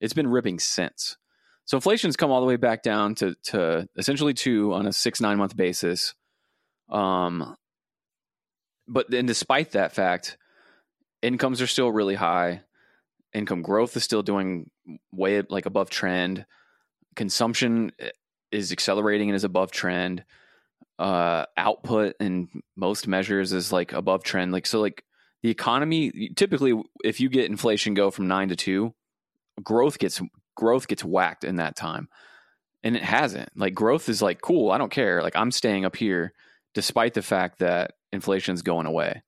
[0.00, 1.16] It's been ripping since.
[1.64, 5.20] So inflation's come all the way back down to to essentially two on a six
[5.20, 6.14] nine month basis.
[6.88, 7.56] Um,
[8.86, 10.38] but then despite that fact,
[11.20, 12.62] incomes are still really high.
[13.34, 14.70] Income growth is still doing
[15.12, 16.46] way like above trend.
[17.14, 17.92] Consumption
[18.50, 20.24] is accelerating and is above trend.
[20.98, 24.52] Uh, output in most measures is like above trend.
[24.52, 25.04] Like so, like
[25.42, 28.94] the economy typically, if you get inflation go from nine to two,
[29.62, 30.20] growth gets
[30.56, 32.08] growth gets whacked in that time.
[32.82, 33.50] and it hasn't.
[33.56, 34.70] Like growth is like cool.
[34.70, 35.22] I don't care.
[35.22, 36.32] Like I'm staying up here
[36.74, 39.22] despite the fact that inflation's going away.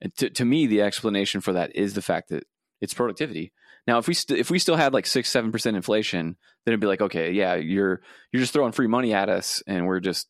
[0.00, 2.44] And to to me, the explanation for that is the fact that
[2.80, 3.52] it's productivity.
[3.86, 6.80] Now, if we st- if we still had like six seven percent inflation, then it'd
[6.80, 8.02] be like, okay, yeah, you're
[8.32, 10.28] you're just throwing free money at us, and we're just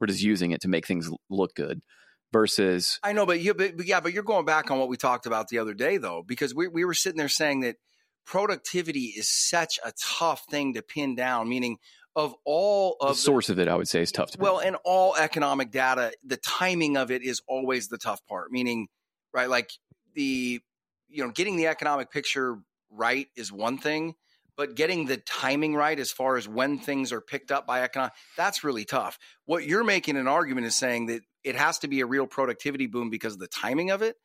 [0.00, 1.80] we're just using it to make things look good.
[2.32, 5.26] Versus, I know, but you, but, yeah, but you're going back on what we talked
[5.26, 7.76] about the other day, though, because we we were sitting there saying that
[8.24, 11.48] productivity is such a tough thing to pin down.
[11.50, 11.76] Meaning,
[12.16, 14.38] of all of the source the, of it, I would say is tough to.
[14.38, 18.50] Well, and all economic data, the timing of it is always the tough part.
[18.50, 18.88] Meaning,
[19.34, 19.70] right, like
[20.14, 20.60] the
[21.08, 22.56] you know getting the economic picture
[22.90, 24.14] right is one thing,
[24.56, 28.12] but getting the timing right as far as when things are picked up by economic
[28.36, 29.18] that's really tough.
[29.44, 32.86] What you're making an argument is saying that it has to be a real productivity
[32.86, 34.16] boom because of the timing of it.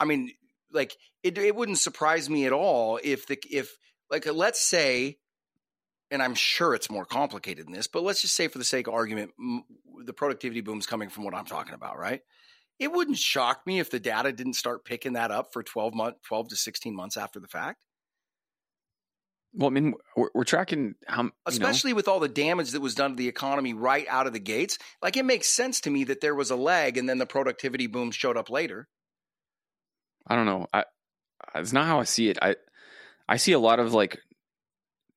[0.00, 0.32] I mean,
[0.72, 3.76] like it, it wouldn't surprise me at all if the if
[4.10, 5.18] like let's say
[6.10, 8.86] and I'm sure it's more complicated than this, but let's just say for the sake
[8.86, 9.30] of argument,
[10.04, 12.20] the productivity boom's coming from what I'm talking about, right?
[12.78, 16.16] It wouldn't shock me if the data didn't start picking that up for 12 month,
[16.26, 17.86] 12 to 16 months after the fact.
[19.54, 21.96] Well, I mean, we're, we're tracking how, especially know.
[21.96, 24.78] with all the damage that was done to the economy right out of the gates.
[25.02, 27.86] Like it makes sense to me that there was a lag, and then the productivity
[27.86, 28.88] boom showed up later.
[30.26, 30.66] I don't know.
[30.72, 30.84] I
[31.54, 32.38] it's not how I see it.
[32.40, 32.56] I
[33.28, 34.18] I see a lot of like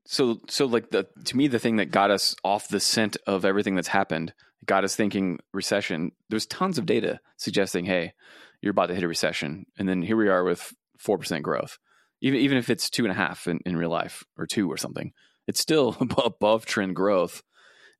[0.05, 3.45] so so like the to me the thing that got us off the scent of
[3.45, 4.33] everything that's happened
[4.65, 6.11] got us thinking recession.
[6.29, 8.13] There's tons of data suggesting, hey,
[8.61, 11.77] you're about to hit a recession, and then here we are with four percent growth
[12.25, 14.77] even even if it's two and a half in, in real life or two or
[14.77, 15.13] something,
[15.47, 17.43] it's still above trend growth,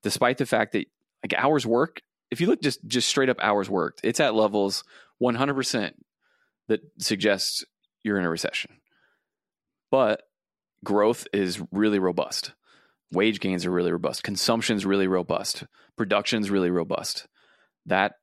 [0.02, 0.88] despite the fact that
[1.24, 2.02] like hours work.
[2.32, 4.84] If you look just just straight up hours worked, it's at levels
[5.20, 6.04] 100 percent
[6.68, 7.64] that suggests
[8.04, 8.72] you're in a recession.
[9.92, 10.24] But
[10.84, 12.54] growth is really robust.
[13.12, 14.24] Wage gains are really robust.
[14.24, 15.66] Consumption's really robust.
[15.96, 17.28] Production's really robust.
[17.86, 18.14] That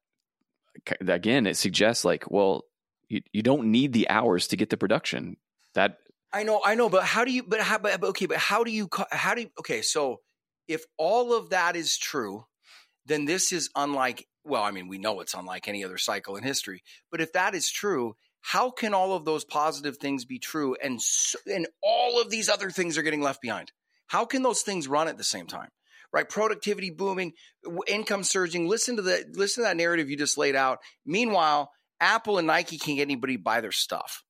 [1.01, 2.65] again, it suggests like, well,
[3.09, 5.37] you, you don't need the hours to get the production.
[5.75, 5.97] That
[6.33, 7.43] I know, I know, but how do you?
[7.43, 7.79] But how?
[7.79, 8.89] But okay, but how do you?
[9.11, 9.51] How do you?
[9.61, 10.21] Okay, so
[10.67, 12.45] if all of that is true,
[13.07, 14.27] then this is unlike.
[14.45, 16.83] Well, I mean, we know it's unlike any other cycle in history.
[17.11, 21.01] But if that is true, how can all of those positive things be true, and
[21.47, 23.73] and all of these other things are getting left behind?
[24.07, 25.69] How can those things run at the same time?
[26.13, 27.33] Right, productivity booming,
[27.87, 28.69] income surging.
[28.69, 30.81] Listen to the listen to that narrative you just laid out.
[31.07, 34.23] Meanwhile, Apple and Nike can't get anybody buy their stuff.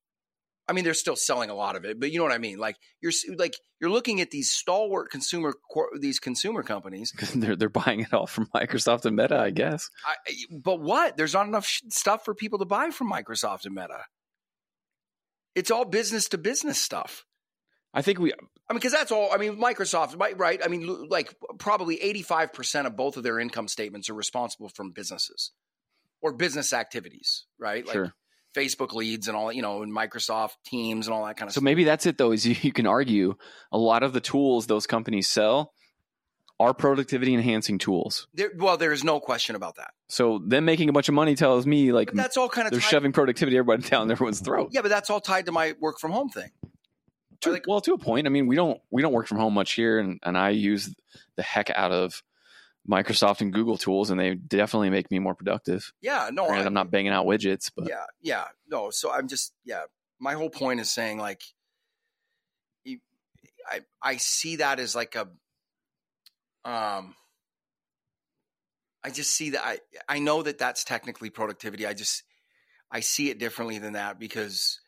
[0.67, 2.57] I mean, they're still selling a lot of it, but you know what I mean.
[2.57, 5.53] Like you're like you're looking at these stalwart consumer
[5.99, 7.11] these consumer companies.
[7.35, 9.89] they're they're buying it all from Microsoft and Meta, I guess.
[10.05, 11.17] I, but what?
[11.17, 14.05] There's not enough stuff for people to buy from Microsoft and Meta.
[15.53, 17.25] It's all business to business stuff.
[17.93, 18.31] I think we.
[18.31, 19.33] I mean, because that's all.
[19.33, 20.61] I mean, Microsoft, right?
[20.63, 24.91] I mean, like probably 85 percent of both of their income statements are responsible from
[24.91, 25.51] businesses
[26.21, 27.85] or business activities, right?
[27.85, 28.13] Like, sure
[28.53, 31.59] Facebook leads and all, you know, and Microsoft Teams and all that kind of so
[31.59, 31.61] stuff.
[31.61, 33.35] So maybe that's it though, is you, you can argue
[33.71, 35.73] a lot of the tools those companies sell
[36.59, 38.27] are productivity enhancing tools.
[38.33, 39.91] There, well, there is no question about that.
[40.07, 42.71] So them making a bunch of money tells me like but that's all kind of
[42.71, 44.69] they're shoving productivity everybody down everyone's throat.
[44.71, 46.51] Yeah, but that's all tied to my work from home thing.
[47.41, 48.25] To, like, well, to a point.
[48.25, 50.93] I mean, we don't we don't work from home much here, and, and I use
[51.35, 52.23] the heck out of
[52.89, 55.93] Microsoft and Google tools, and they definitely make me more productive.
[56.01, 58.89] Yeah, no, I, am not banging out widgets, but yeah, yeah, no.
[58.89, 59.83] So I'm just yeah.
[60.19, 61.41] My whole point is saying like,
[62.85, 65.21] I I see that as like a,
[66.69, 67.15] um,
[69.03, 71.87] I just see that I I know that that's technically productivity.
[71.87, 72.23] I just
[72.91, 74.81] I see it differently than that because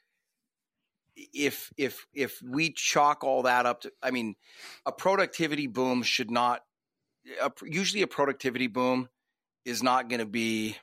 [1.16, 4.36] if if if we chalk all that up to, I mean,
[4.86, 6.62] a productivity boom should not
[7.42, 9.10] a, usually a productivity boom
[9.64, 10.78] is not going to be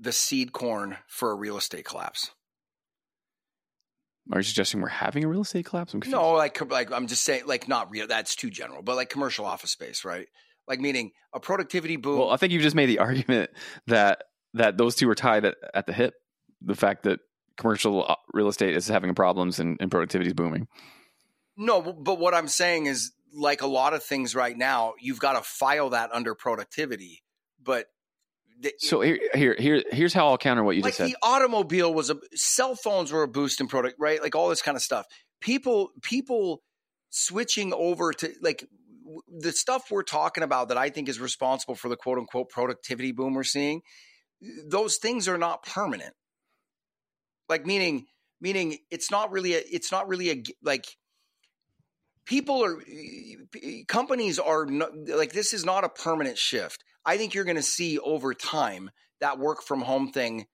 [0.00, 2.30] the seed corn for a real estate collapse.
[4.32, 5.94] Are you suggesting we're having a real estate collapse?
[6.06, 8.06] no, like like I'm just saying, like not real.
[8.06, 10.26] That's too general, but like commercial office space, right?
[10.66, 12.18] Like meaning a productivity boom.
[12.18, 13.50] Well, I think you've just made the argument
[13.86, 16.14] that that those two are tied at, at the hip.
[16.60, 17.20] The fact that
[17.56, 20.68] commercial uh, real estate is having problems and, and productivity is booming.
[21.56, 25.32] No, but what I'm saying is like a lot of things right now, you've got
[25.32, 27.22] to file that under productivity.
[27.62, 27.86] But
[28.60, 31.10] the, so here, here, here, here's how I'll counter what you like just said.
[31.10, 34.20] The automobile was a cell phones were a boost in product, right?
[34.22, 35.06] Like all this kind of stuff.
[35.40, 36.62] People, people
[37.10, 38.64] switching over to like
[39.28, 43.12] the stuff we're talking about that I think is responsible for the quote unquote productivity
[43.12, 43.82] boom we're seeing.
[44.66, 46.14] Those things are not permanent.
[47.48, 48.06] Like meaning,
[48.40, 50.86] meaning it's not really a, it's not really a like
[52.28, 52.76] people are
[53.88, 56.84] companies are not, like this is not a permanent shift.
[57.04, 60.46] I think you're going to see over time that work from home thing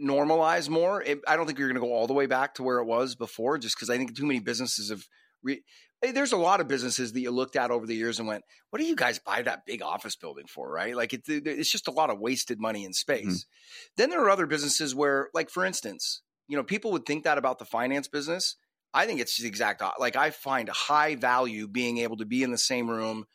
[0.00, 1.02] normalize more.
[1.02, 2.86] It, I don't think you're going to go all the way back to where it
[2.86, 5.04] was before, just because I think too many businesses have.
[5.42, 5.62] Re-
[6.00, 8.78] there's a lot of businesses that you looked at over the years and went, "What
[8.78, 10.96] do you guys buy that big office building for?" Right?
[10.96, 13.26] Like it, it's just a lot of wasted money in space.
[13.26, 13.92] Mm-hmm.
[13.96, 17.36] Then there are other businesses where, like for instance, you know, people would think that
[17.36, 18.56] about the finance business.
[18.94, 22.50] I think it's the exact like I find high value being able to be in
[22.50, 23.26] the same room,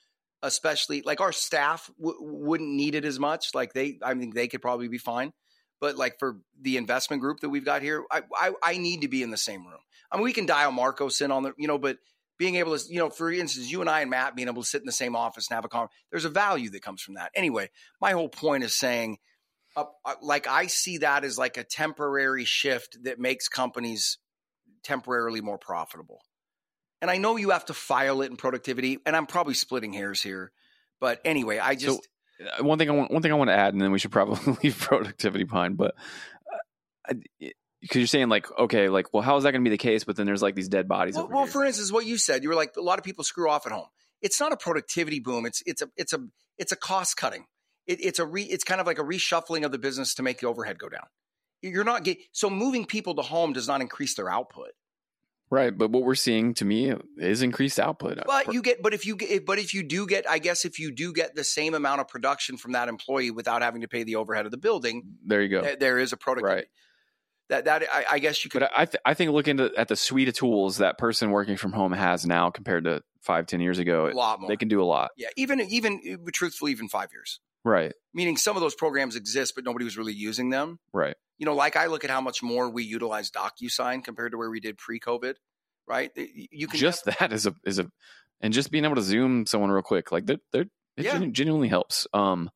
[0.41, 3.53] especially like our staff w- wouldn't need it as much.
[3.53, 5.31] Like they, I mean, they could probably be fine
[5.83, 9.09] but like for the investment group that we've got here, I, I, I need to
[9.09, 9.81] be in the same room.
[10.09, 11.97] I mean, we can dial Marcos in on the, you know, but
[12.37, 14.67] being able to, you know, for instance, you and I and Matt being able to
[14.69, 17.15] sit in the same office and have a conversation, there's a value that comes from
[17.15, 17.31] that.
[17.35, 19.17] Anyway, my whole point is saying,
[19.75, 24.19] uh, uh, like, I see that as like a temporary shift that makes companies
[24.83, 26.21] temporarily more profitable.
[27.01, 30.21] And I know you have to file it in productivity, and I'm probably splitting hairs
[30.21, 30.51] here,
[30.99, 31.97] but anyway, I just.
[31.97, 32.09] So-
[32.59, 34.11] uh, one thing I want one thing I want to add, and then we should
[34.11, 35.77] probably leave productivity behind.
[35.77, 35.95] But
[37.07, 37.17] because
[37.95, 40.03] uh, you're saying like, okay, like, well, how is that going to be the case?
[40.03, 41.15] But then there's like these dead bodies.
[41.15, 43.49] Well, well for instance, what you said, you were like, a lot of people screw
[43.49, 43.87] off at home.
[44.21, 45.45] It's not a productivity boom.
[45.45, 46.19] It's it's a it's a
[46.57, 47.45] it's a cost cutting.
[47.85, 50.39] It, it's a re, it's kind of like a reshuffling of the business to make
[50.39, 51.05] the overhead go down.
[51.63, 54.71] You're not get so moving people to home does not increase their output.
[55.49, 58.17] Right, but what we're seeing to me is increased output.
[58.25, 60.79] But you get, but if you get, but if you do get, I guess if
[60.79, 64.03] you do get the same amount of production from that employee without having to pay
[64.03, 65.61] the overhead of the building, there you go.
[65.61, 66.55] Th- there is a productivity.
[66.55, 66.65] Right.
[67.49, 68.61] That that I, I guess you could.
[68.61, 71.71] But I th- I think looking at the suite of tools that person working from
[71.71, 74.49] home has now compared to five ten years ago, a lot more.
[74.49, 75.11] They can do a lot.
[75.17, 76.01] Yeah, even even
[76.33, 77.39] truthfully, even five years.
[77.65, 77.93] Right.
[78.13, 80.79] Meaning some of those programs exist, but nobody was really using them.
[80.93, 81.15] Right.
[81.37, 84.49] You know, like I look at how much more we utilize DocuSign compared to where
[84.49, 85.35] we did pre-COVID
[85.87, 86.11] right?
[86.15, 87.89] You can just have, that is a is a
[88.41, 91.17] and just being able to zoom someone real quick, like that, it yeah.
[91.31, 92.07] genuinely helps.
[92.13, 92.49] Um,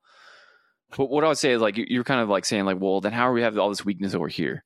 [0.95, 3.13] but what I would say is like you're kind of like saying like, well, then
[3.13, 4.63] how are we have all this weakness over here?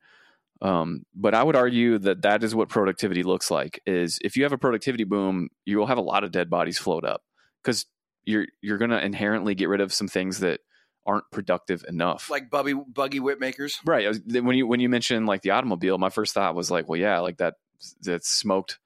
[0.61, 3.81] Um, but I would argue that that is what productivity looks like.
[3.85, 6.77] Is if you have a productivity boom, you will have a lot of dead bodies
[6.77, 7.21] float up
[7.63, 7.85] because
[8.25, 10.59] you're you're going to inherently get rid of some things that
[11.05, 12.29] aren't productive enough.
[12.29, 14.07] Like buggy buggy whip makers, right?
[14.07, 16.99] Uh, when you when you mentioned like the automobile, my first thought was like, well,
[16.99, 17.55] yeah, like that
[18.01, 18.79] that smoked,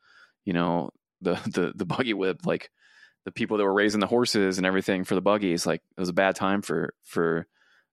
[0.45, 2.71] you know, the the the buggy whip, like
[3.25, 5.65] the people that were raising the horses and everything for the buggies.
[5.65, 7.47] Like it was a bad time for for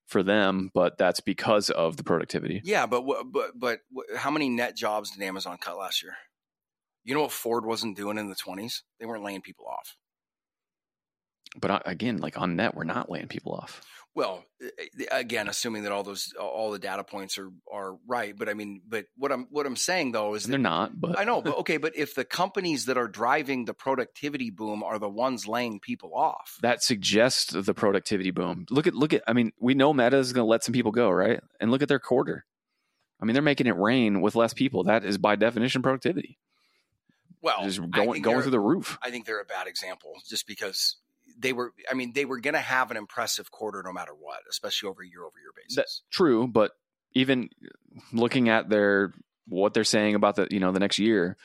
[0.06, 2.60] for them, but that's because of the productivity.
[2.64, 3.80] Yeah, but but but
[4.16, 6.14] how many net jobs did Amazon cut last year?
[7.04, 8.84] You know what Ford wasn't doing in the twenties?
[9.00, 9.96] They weren't laying people off.
[11.58, 13.82] But uh, again, like on net, we're not laying people off.
[14.14, 14.44] Well,
[15.10, 18.82] again, assuming that all those all the data points are are right, but I mean,
[18.86, 21.00] but what I'm what I'm saying though is they're not.
[21.00, 24.82] But I know, but okay, but if the companies that are driving the productivity boom
[24.82, 28.66] are the ones laying people off, that suggests the productivity boom.
[28.68, 29.22] Look at look at.
[29.26, 31.40] I mean, we know Meta is going to let some people go, right?
[31.58, 32.44] And look at their quarter.
[33.18, 34.84] I mean, they're making it rain with less people.
[34.84, 36.38] That is by definition productivity.
[37.40, 38.98] Well, just going going through the roof.
[39.02, 40.96] I think they're a bad example, just because
[41.42, 44.40] they were i mean they were going to have an impressive quarter no matter what
[44.50, 46.72] especially over a year over year basis That's true but
[47.14, 47.50] even
[48.12, 49.12] looking at their
[49.48, 51.36] what they're saying about the you know the next year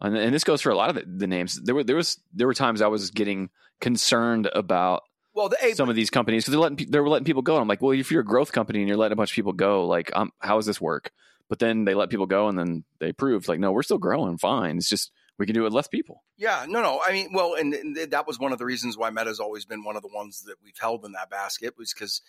[0.00, 2.20] and, and this goes for a lot of the, the, names there were there was
[2.32, 3.50] there were times i was getting
[3.80, 7.24] concerned about well, the, hey, some of these companies because they're letting they were letting
[7.24, 7.54] people go.
[7.54, 9.34] And I'm like, well, if you're a growth company and you're letting a bunch of
[9.36, 11.12] people go, like, um, how does this work?
[11.48, 14.38] But then they let people go, and then they proved like, no, we're still growing
[14.38, 14.76] fine.
[14.76, 16.22] It's just we can do it with less people.
[16.36, 17.00] Yeah, no, no.
[17.04, 19.84] I mean, well, and, and that was one of the reasons why Meta's always been
[19.84, 22.20] one of the ones that we've held in that basket was because,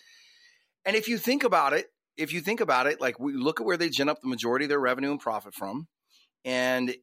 [0.86, 3.66] and if you think about it, if you think about it, like we look at
[3.66, 5.88] where they gin up the majority of their revenue and profit from,
[6.46, 6.96] and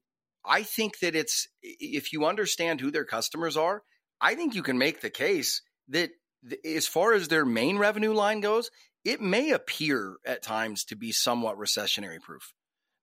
[0.43, 3.84] I think that it's if you understand who their customers are,
[4.19, 6.10] I think you can make the case that
[6.65, 8.72] as far as their main revenue line goes,
[9.06, 12.52] it may appear at times to be somewhat recessionary proof.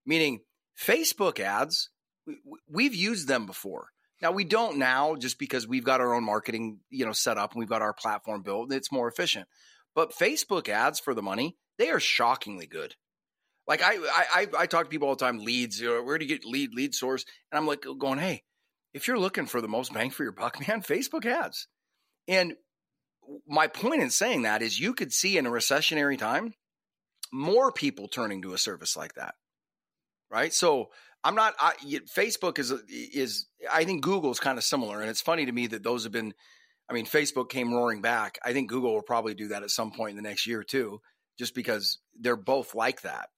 [0.05, 0.41] Meaning,
[0.77, 1.89] Facebook ads
[2.69, 3.89] we've used them before.
[4.21, 7.53] Now we don't now just because we've got our own marketing, you know, set up
[7.53, 8.73] and we've got our platform built.
[8.73, 9.47] It's more efficient.
[9.93, 12.95] But Facebook ads for the money, they are shockingly good.
[13.67, 15.39] Like I, I, I talk to people all the time.
[15.39, 17.25] Leads, you know, where do you get lead, lead source?
[17.51, 18.43] And I'm like going, hey,
[18.93, 21.67] if you're looking for the most bang for your buck, man, Facebook ads.
[22.27, 22.53] And
[23.47, 26.53] my point in saying that is, you could see in a recessionary time
[27.31, 29.35] more people turning to a service like that,
[30.31, 30.53] right?
[30.53, 30.91] So
[31.23, 31.55] I'm not.
[31.59, 31.73] I,
[32.15, 33.47] Facebook is is.
[33.71, 36.11] I think Google is kind of similar, and it's funny to me that those have
[36.11, 36.33] been.
[36.89, 38.39] I mean, Facebook came roaring back.
[38.45, 41.01] I think Google will probably do that at some point in the next year too,
[41.37, 43.29] just because they're both like that.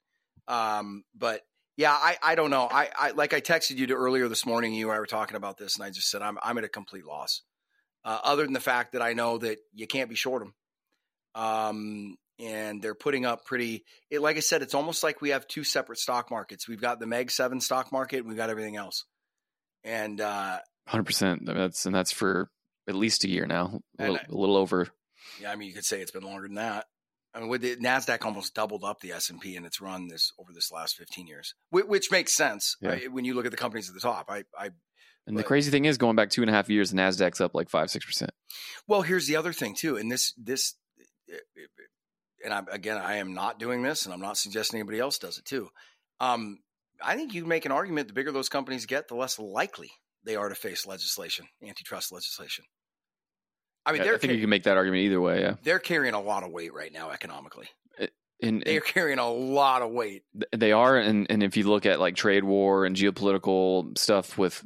[0.48, 1.42] Um, but
[1.80, 2.68] Yeah, I, I don't know.
[2.70, 4.74] I, I like I texted you to earlier this morning.
[4.74, 6.68] You and I were talking about this, and I just said I'm I'm at a
[6.70, 7.42] complete loss.
[8.04, 10.54] Uh, other than the fact that I know that you can't be short them,
[11.36, 13.84] um, and they're putting up pretty.
[14.10, 16.68] It, like I said, it's almost like we have two separate stock markets.
[16.68, 19.06] We've got the Mag Seven stock market, and we've got everything else.
[19.84, 21.46] And uh, hundred percent.
[21.46, 22.50] That's and that's for
[22.88, 24.88] at least a year now, a little, a little over.
[25.42, 26.86] Yeah, I mean, you could say it's been longer than that.
[27.34, 30.08] I mean, with the Nasdaq almost doubled up the S and P in its run
[30.08, 32.90] this over this last fifteen years, which, which makes sense yeah.
[32.90, 33.12] right?
[33.12, 34.26] when you look at the companies at the top.
[34.30, 34.72] I, I
[35.28, 37.40] and but, the crazy thing is, going back two and a half years, the Nasdaq's
[37.40, 38.32] up like five, six percent.
[38.88, 40.74] Well, here's the other thing too, and this, this,
[42.44, 45.38] and I, again, I am not doing this, and I'm not suggesting anybody else does
[45.38, 45.70] it too.
[46.20, 46.60] Um,
[47.02, 49.92] I think you make an argument: the bigger those companies get, the less likely
[50.24, 52.66] they are to face legislation, antitrust legislation.
[53.86, 55.42] I mean, I think you can make that argument either way.
[55.42, 57.68] Yeah, they're carrying a lot of weight right now economically.
[58.42, 60.24] And, they're carrying a lot of weight.
[60.56, 64.64] They are, and and if you look at like trade war and geopolitical stuff with,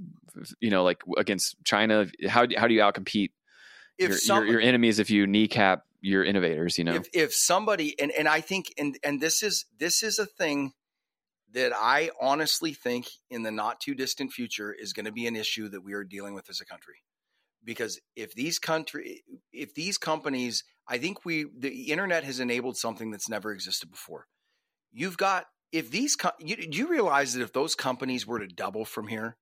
[0.60, 3.32] you know, like against China, how how do you outcompete
[3.98, 6.78] if your, some, your, your enemies if you kneecap your innovators?
[6.78, 10.20] You know, if, if somebody and and I think and and this is this is
[10.20, 10.74] a thing
[11.54, 15.36] that I honestly think in the not too distant future is going to be an
[15.36, 17.04] issue that we are dealing with as a country
[17.64, 23.12] because if these country if these companies i think we the internet has enabled something
[23.12, 24.28] that's never existed before
[24.92, 28.86] you've got if these you, do you realize that if those companies were to double
[28.86, 29.38] from here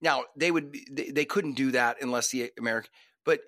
[0.00, 2.90] now they would they, they couldn't do that unless the american
[3.24, 3.40] but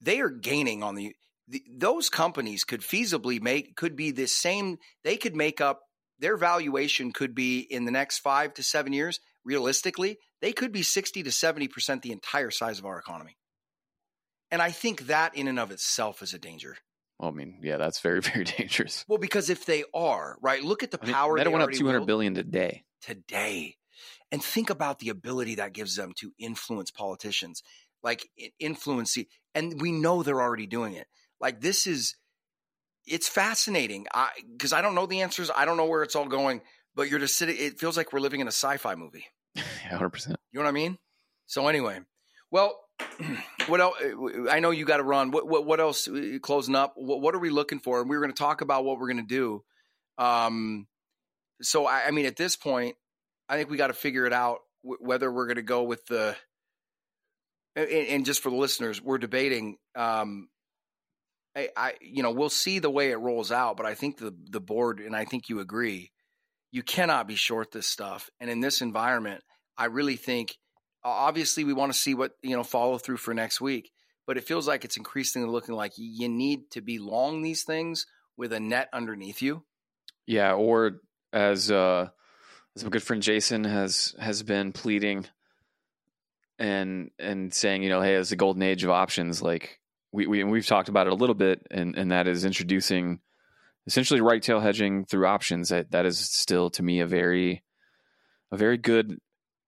[0.00, 1.12] they are gaining on the,
[1.48, 5.80] the those companies could feasibly make could be the same they could make up
[6.18, 10.82] their valuation could be in the next five to seven years realistically they could be
[10.82, 13.36] 60 to 70% the entire size of our economy.
[14.50, 16.76] And I think that in and of itself is a danger.
[17.18, 19.04] Well, I mean, yeah, that's very, very dangerous.
[19.08, 21.34] Well, because if they are, right, look at the I power.
[21.34, 22.84] Mean, Meta went up 200 billion today.
[23.02, 23.76] Today.
[24.30, 27.62] And think about the ability that gives them to influence politicians,
[28.02, 28.28] like
[28.60, 29.16] influence.
[29.54, 31.06] And we know they're already doing it.
[31.40, 32.16] Like this is,
[33.06, 34.06] it's fascinating.
[34.12, 35.50] I, cause I don't know the answers.
[35.54, 36.60] I don't know where it's all going,
[36.94, 39.26] but you're just sitting, it feels like we're living in a sci-fi movie.
[39.84, 40.28] Yeah, 100%.
[40.28, 40.98] You know what I mean?
[41.46, 42.00] So anyway,
[42.50, 42.78] well,
[43.66, 43.96] what else?
[44.50, 45.30] I know you got to run.
[45.30, 46.08] What, what, what else?
[46.08, 46.94] Uh, closing up.
[46.96, 48.00] What, what, are we looking for?
[48.00, 49.64] And we were going to talk about what we're going to do.
[50.18, 50.86] Um,
[51.62, 52.96] so I, I, mean, at this point,
[53.48, 56.04] I think we got to figure it out w- whether we're going to go with
[56.06, 56.36] the.
[57.76, 59.76] And, and, just for the listeners, we're debating.
[59.94, 60.48] Um,
[61.58, 64.34] I, I, you know, we'll see the way it rolls out, but I think the
[64.50, 66.12] the board, and I think you agree,
[66.70, 68.30] you cannot be short this stuff.
[68.40, 69.42] And in this environment,
[69.76, 70.56] I really think
[71.04, 73.92] obviously we want to see what you know follow through for next week
[74.26, 78.06] but it feels like it's increasingly looking like you need to be long these things
[78.36, 79.64] with a net underneath you
[80.26, 81.00] yeah or
[81.32, 82.08] as uh
[82.76, 85.24] as my good friend jason has has been pleading
[86.58, 89.77] and and saying you know hey it's the golden age of options like
[90.12, 93.20] we, we and we've talked about it a little bit and and that is introducing
[93.86, 95.70] essentially right tail hedging through options.
[95.70, 97.62] That that is still to me a very
[98.50, 99.18] a very good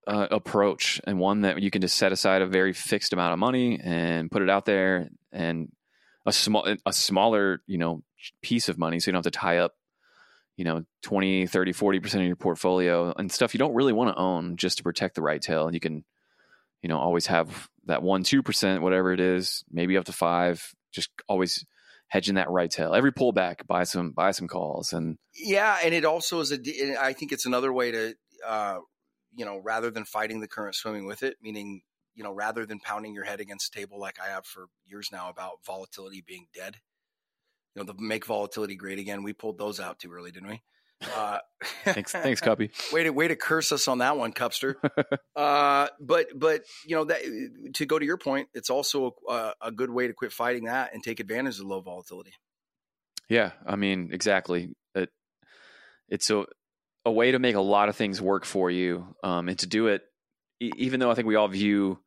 [0.07, 3.39] uh, approach and one that you can just set aside a very fixed amount of
[3.39, 5.71] money and put it out there and
[6.25, 8.03] a small a smaller you know
[8.41, 9.73] piece of money so you don't have to tie up
[10.57, 14.19] you know 20 30 40% of your portfolio and stuff you don't really want to
[14.19, 15.65] own just to protect the right tail.
[15.65, 16.03] And you can
[16.81, 21.09] you know always have that 1 2% whatever it is maybe up to 5 just
[21.27, 21.65] always
[22.07, 26.05] hedging that right tail every pullback buy some buy some calls and yeah and it
[26.05, 26.59] also is a
[27.01, 28.13] i think it's another way to
[28.45, 28.79] uh,
[29.35, 31.81] you know, rather than fighting the current swimming with it, meaning,
[32.15, 35.09] you know, rather than pounding your head against the table like I have for years
[35.11, 36.77] now about volatility being dead,
[37.73, 39.23] you know, the make volatility great again.
[39.23, 40.61] We pulled those out too early, didn't we?
[41.15, 41.39] Uh,
[41.83, 42.69] thanks, thanks, Cuppy.
[42.93, 44.75] way to way to curse us on that one, Cupster.
[45.35, 47.21] uh, but but you know that
[47.75, 50.93] to go to your point, it's also a, a good way to quit fighting that
[50.93, 52.33] and take advantage of low volatility.
[53.29, 54.69] Yeah, I mean exactly.
[54.93, 55.09] It,
[56.09, 56.45] it's so
[57.05, 59.87] a way to make a lot of things work for you um, and to do
[59.87, 60.03] it
[60.59, 61.99] even though i think we all view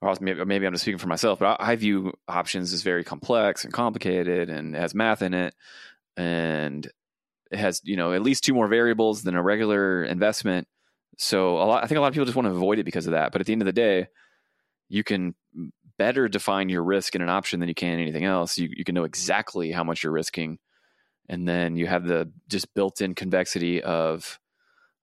[0.00, 3.04] or maybe, maybe i'm just speaking for myself but I, I, view options as very
[3.04, 5.54] complex and complicated and has math in it
[6.16, 6.90] and
[7.50, 10.66] it has you know at least two more variables than a regular investment.
[11.16, 13.06] So a lot i think a lot of people just want to avoid it because
[13.06, 13.32] of that.
[13.32, 14.08] But at the end of the day
[14.88, 15.34] you can
[15.98, 18.58] better define your risk in an option than you can anything else.
[18.58, 20.58] You, you can know exactly how much you're risking.
[21.28, 24.38] And then you have the just built-in convexity of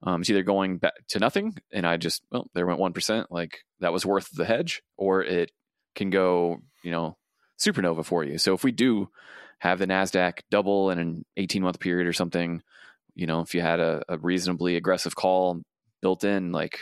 [0.03, 3.31] um, it's either going back to nothing, and I just well there went one percent,
[3.31, 5.51] like that was worth the hedge, or it
[5.95, 7.17] can go you know
[7.59, 8.37] supernova for you.
[8.37, 9.09] So if we do
[9.61, 12.63] have the Nasdaq double in an eighteen month period or something,
[13.13, 15.61] you know, if you had a, a reasonably aggressive call
[16.01, 16.79] built in, like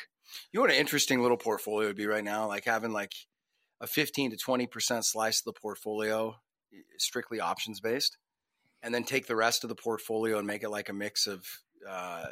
[0.52, 3.14] you know what an interesting little portfolio would be right now, like having like
[3.82, 6.36] a 15 to 20 percent slice of the portfolio
[6.98, 8.18] strictly options based,
[8.82, 11.46] and then take the rest of the portfolio and make it like a mix of
[11.88, 12.28] uh,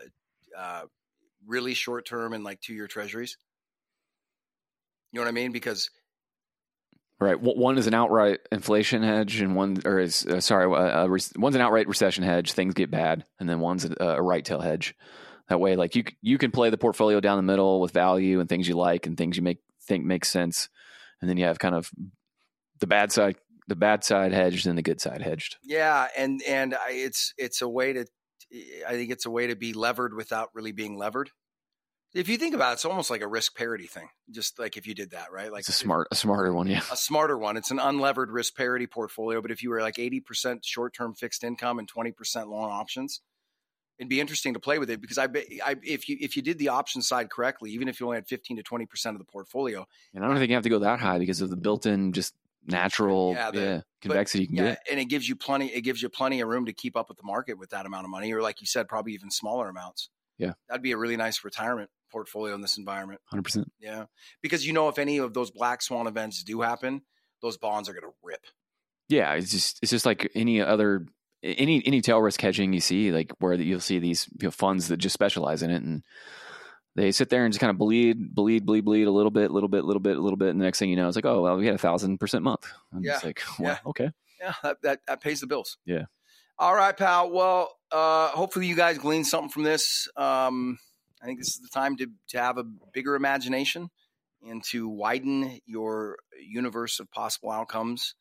[0.58, 0.84] uh,
[1.45, 3.36] really short term and like two year treasuries.
[5.12, 5.52] You know what I mean?
[5.52, 5.89] Because
[7.20, 7.39] Right.
[7.39, 11.55] One is an outright inflation hedge, and one, or is uh, sorry, uh, uh, one's
[11.55, 12.53] an outright recession hedge.
[12.53, 14.93] Things get bad, and then one's a, a, right tail hedge.
[15.49, 18.47] That way, like you you can play the portfolio down the middle with value and
[18.47, 19.57] things you like and things you make
[19.88, 20.70] think make sense,
[21.20, 21.89] and then you have kind of
[22.80, 23.38] the bad side,
[23.68, 25.57] the bad side hedged and the good side hedged.
[25.63, 28.05] Yeah, and and it's it's a way to,
[28.88, 31.32] I think it's a way to be levered without really being levered
[32.18, 34.09] if you think about it, it's almost like a risk parity thing.
[34.32, 35.51] Just like if you did that, right?
[35.51, 36.82] Like it's a smart, a smarter one, yeah.
[36.91, 37.57] A smarter one.
[37.57, 39.41] It's an unlevered risk parity portfolio.
[39.41, 42.72] But if you were like eighty percent short term fixed income and twenty percent long
[42.72, 43.22] options,
[43.99, 45.28] it'd be interesting to play with it because I,
[45.63, 48.28] I if you if you did the option side correctly, even if you only had
[48.28, 50.80] fifteen to twenty percent of the portfolio, and I don't think you have to go
[50.80, 52.34] that high because of the built in just
[52.65, 55.68] natural yeah, the, yeah convexity but, you can yeah, get, and it gives you plenty.
[55.68, 58.05] It gives you plenty of room to keep up with the market with that amount
[58.05, 60.09] of money, or like you said, probably even smaller amounts.
[60.38, 63.21] Yeah, that'd be a really nice retirement portfolio in this environment.
[63.33, 63.65] 100%.
[63.79, 64.05] Yeah.
[64.41, 67.01] Because you know if any of those black swan events do happen,
[67.41, 68.45] those bonds are going to rip.
[69.09, 71.05] Yeah, it's just it's just like any other
[71.43, 74.89] any any tail risk hedging you see like where you'll see these you know, funds
[74.89, 76.03] that just specialize in it and
[76.95, 79.69] they sit there and just kind of bleed, bleed, bleed, bleed a little bit, little
[79.69, 81.43] bit, little bit, a little bit, and the next thing you know, it's like, oh
[81.43, 82.65] well, we had a thousand percent month.
[82.91, 83.19] I'm yeah.
[83.23, 83.89] like, well, yeah.
[83.89, 84.11] okay.
[84.41, 85.77] Yeah, that, that, that pays the bills.
[85.85, 86.05] Yeah.
[86.60, 87.30] All right, pal.
[87.32, 90.08] Well, uh, hopefully you guys glean something from this.
[90.18, 90.80] Um,
[91.22, 93.89] I think this is the time to, to have a bigger imagination
[94.47, 98.16] and to widen your universe of possible outcomes.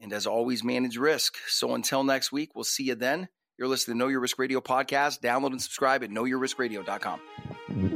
[0.00, 1.36] And as always, manage risk.
[1.48, 3.28] So until next week, we'll see you then.
[3.58, 5.20] You're listening to Know Your Risk Radio podcast.
[5.20, 7.95] Download and subscribe at knowyourriskradio.com.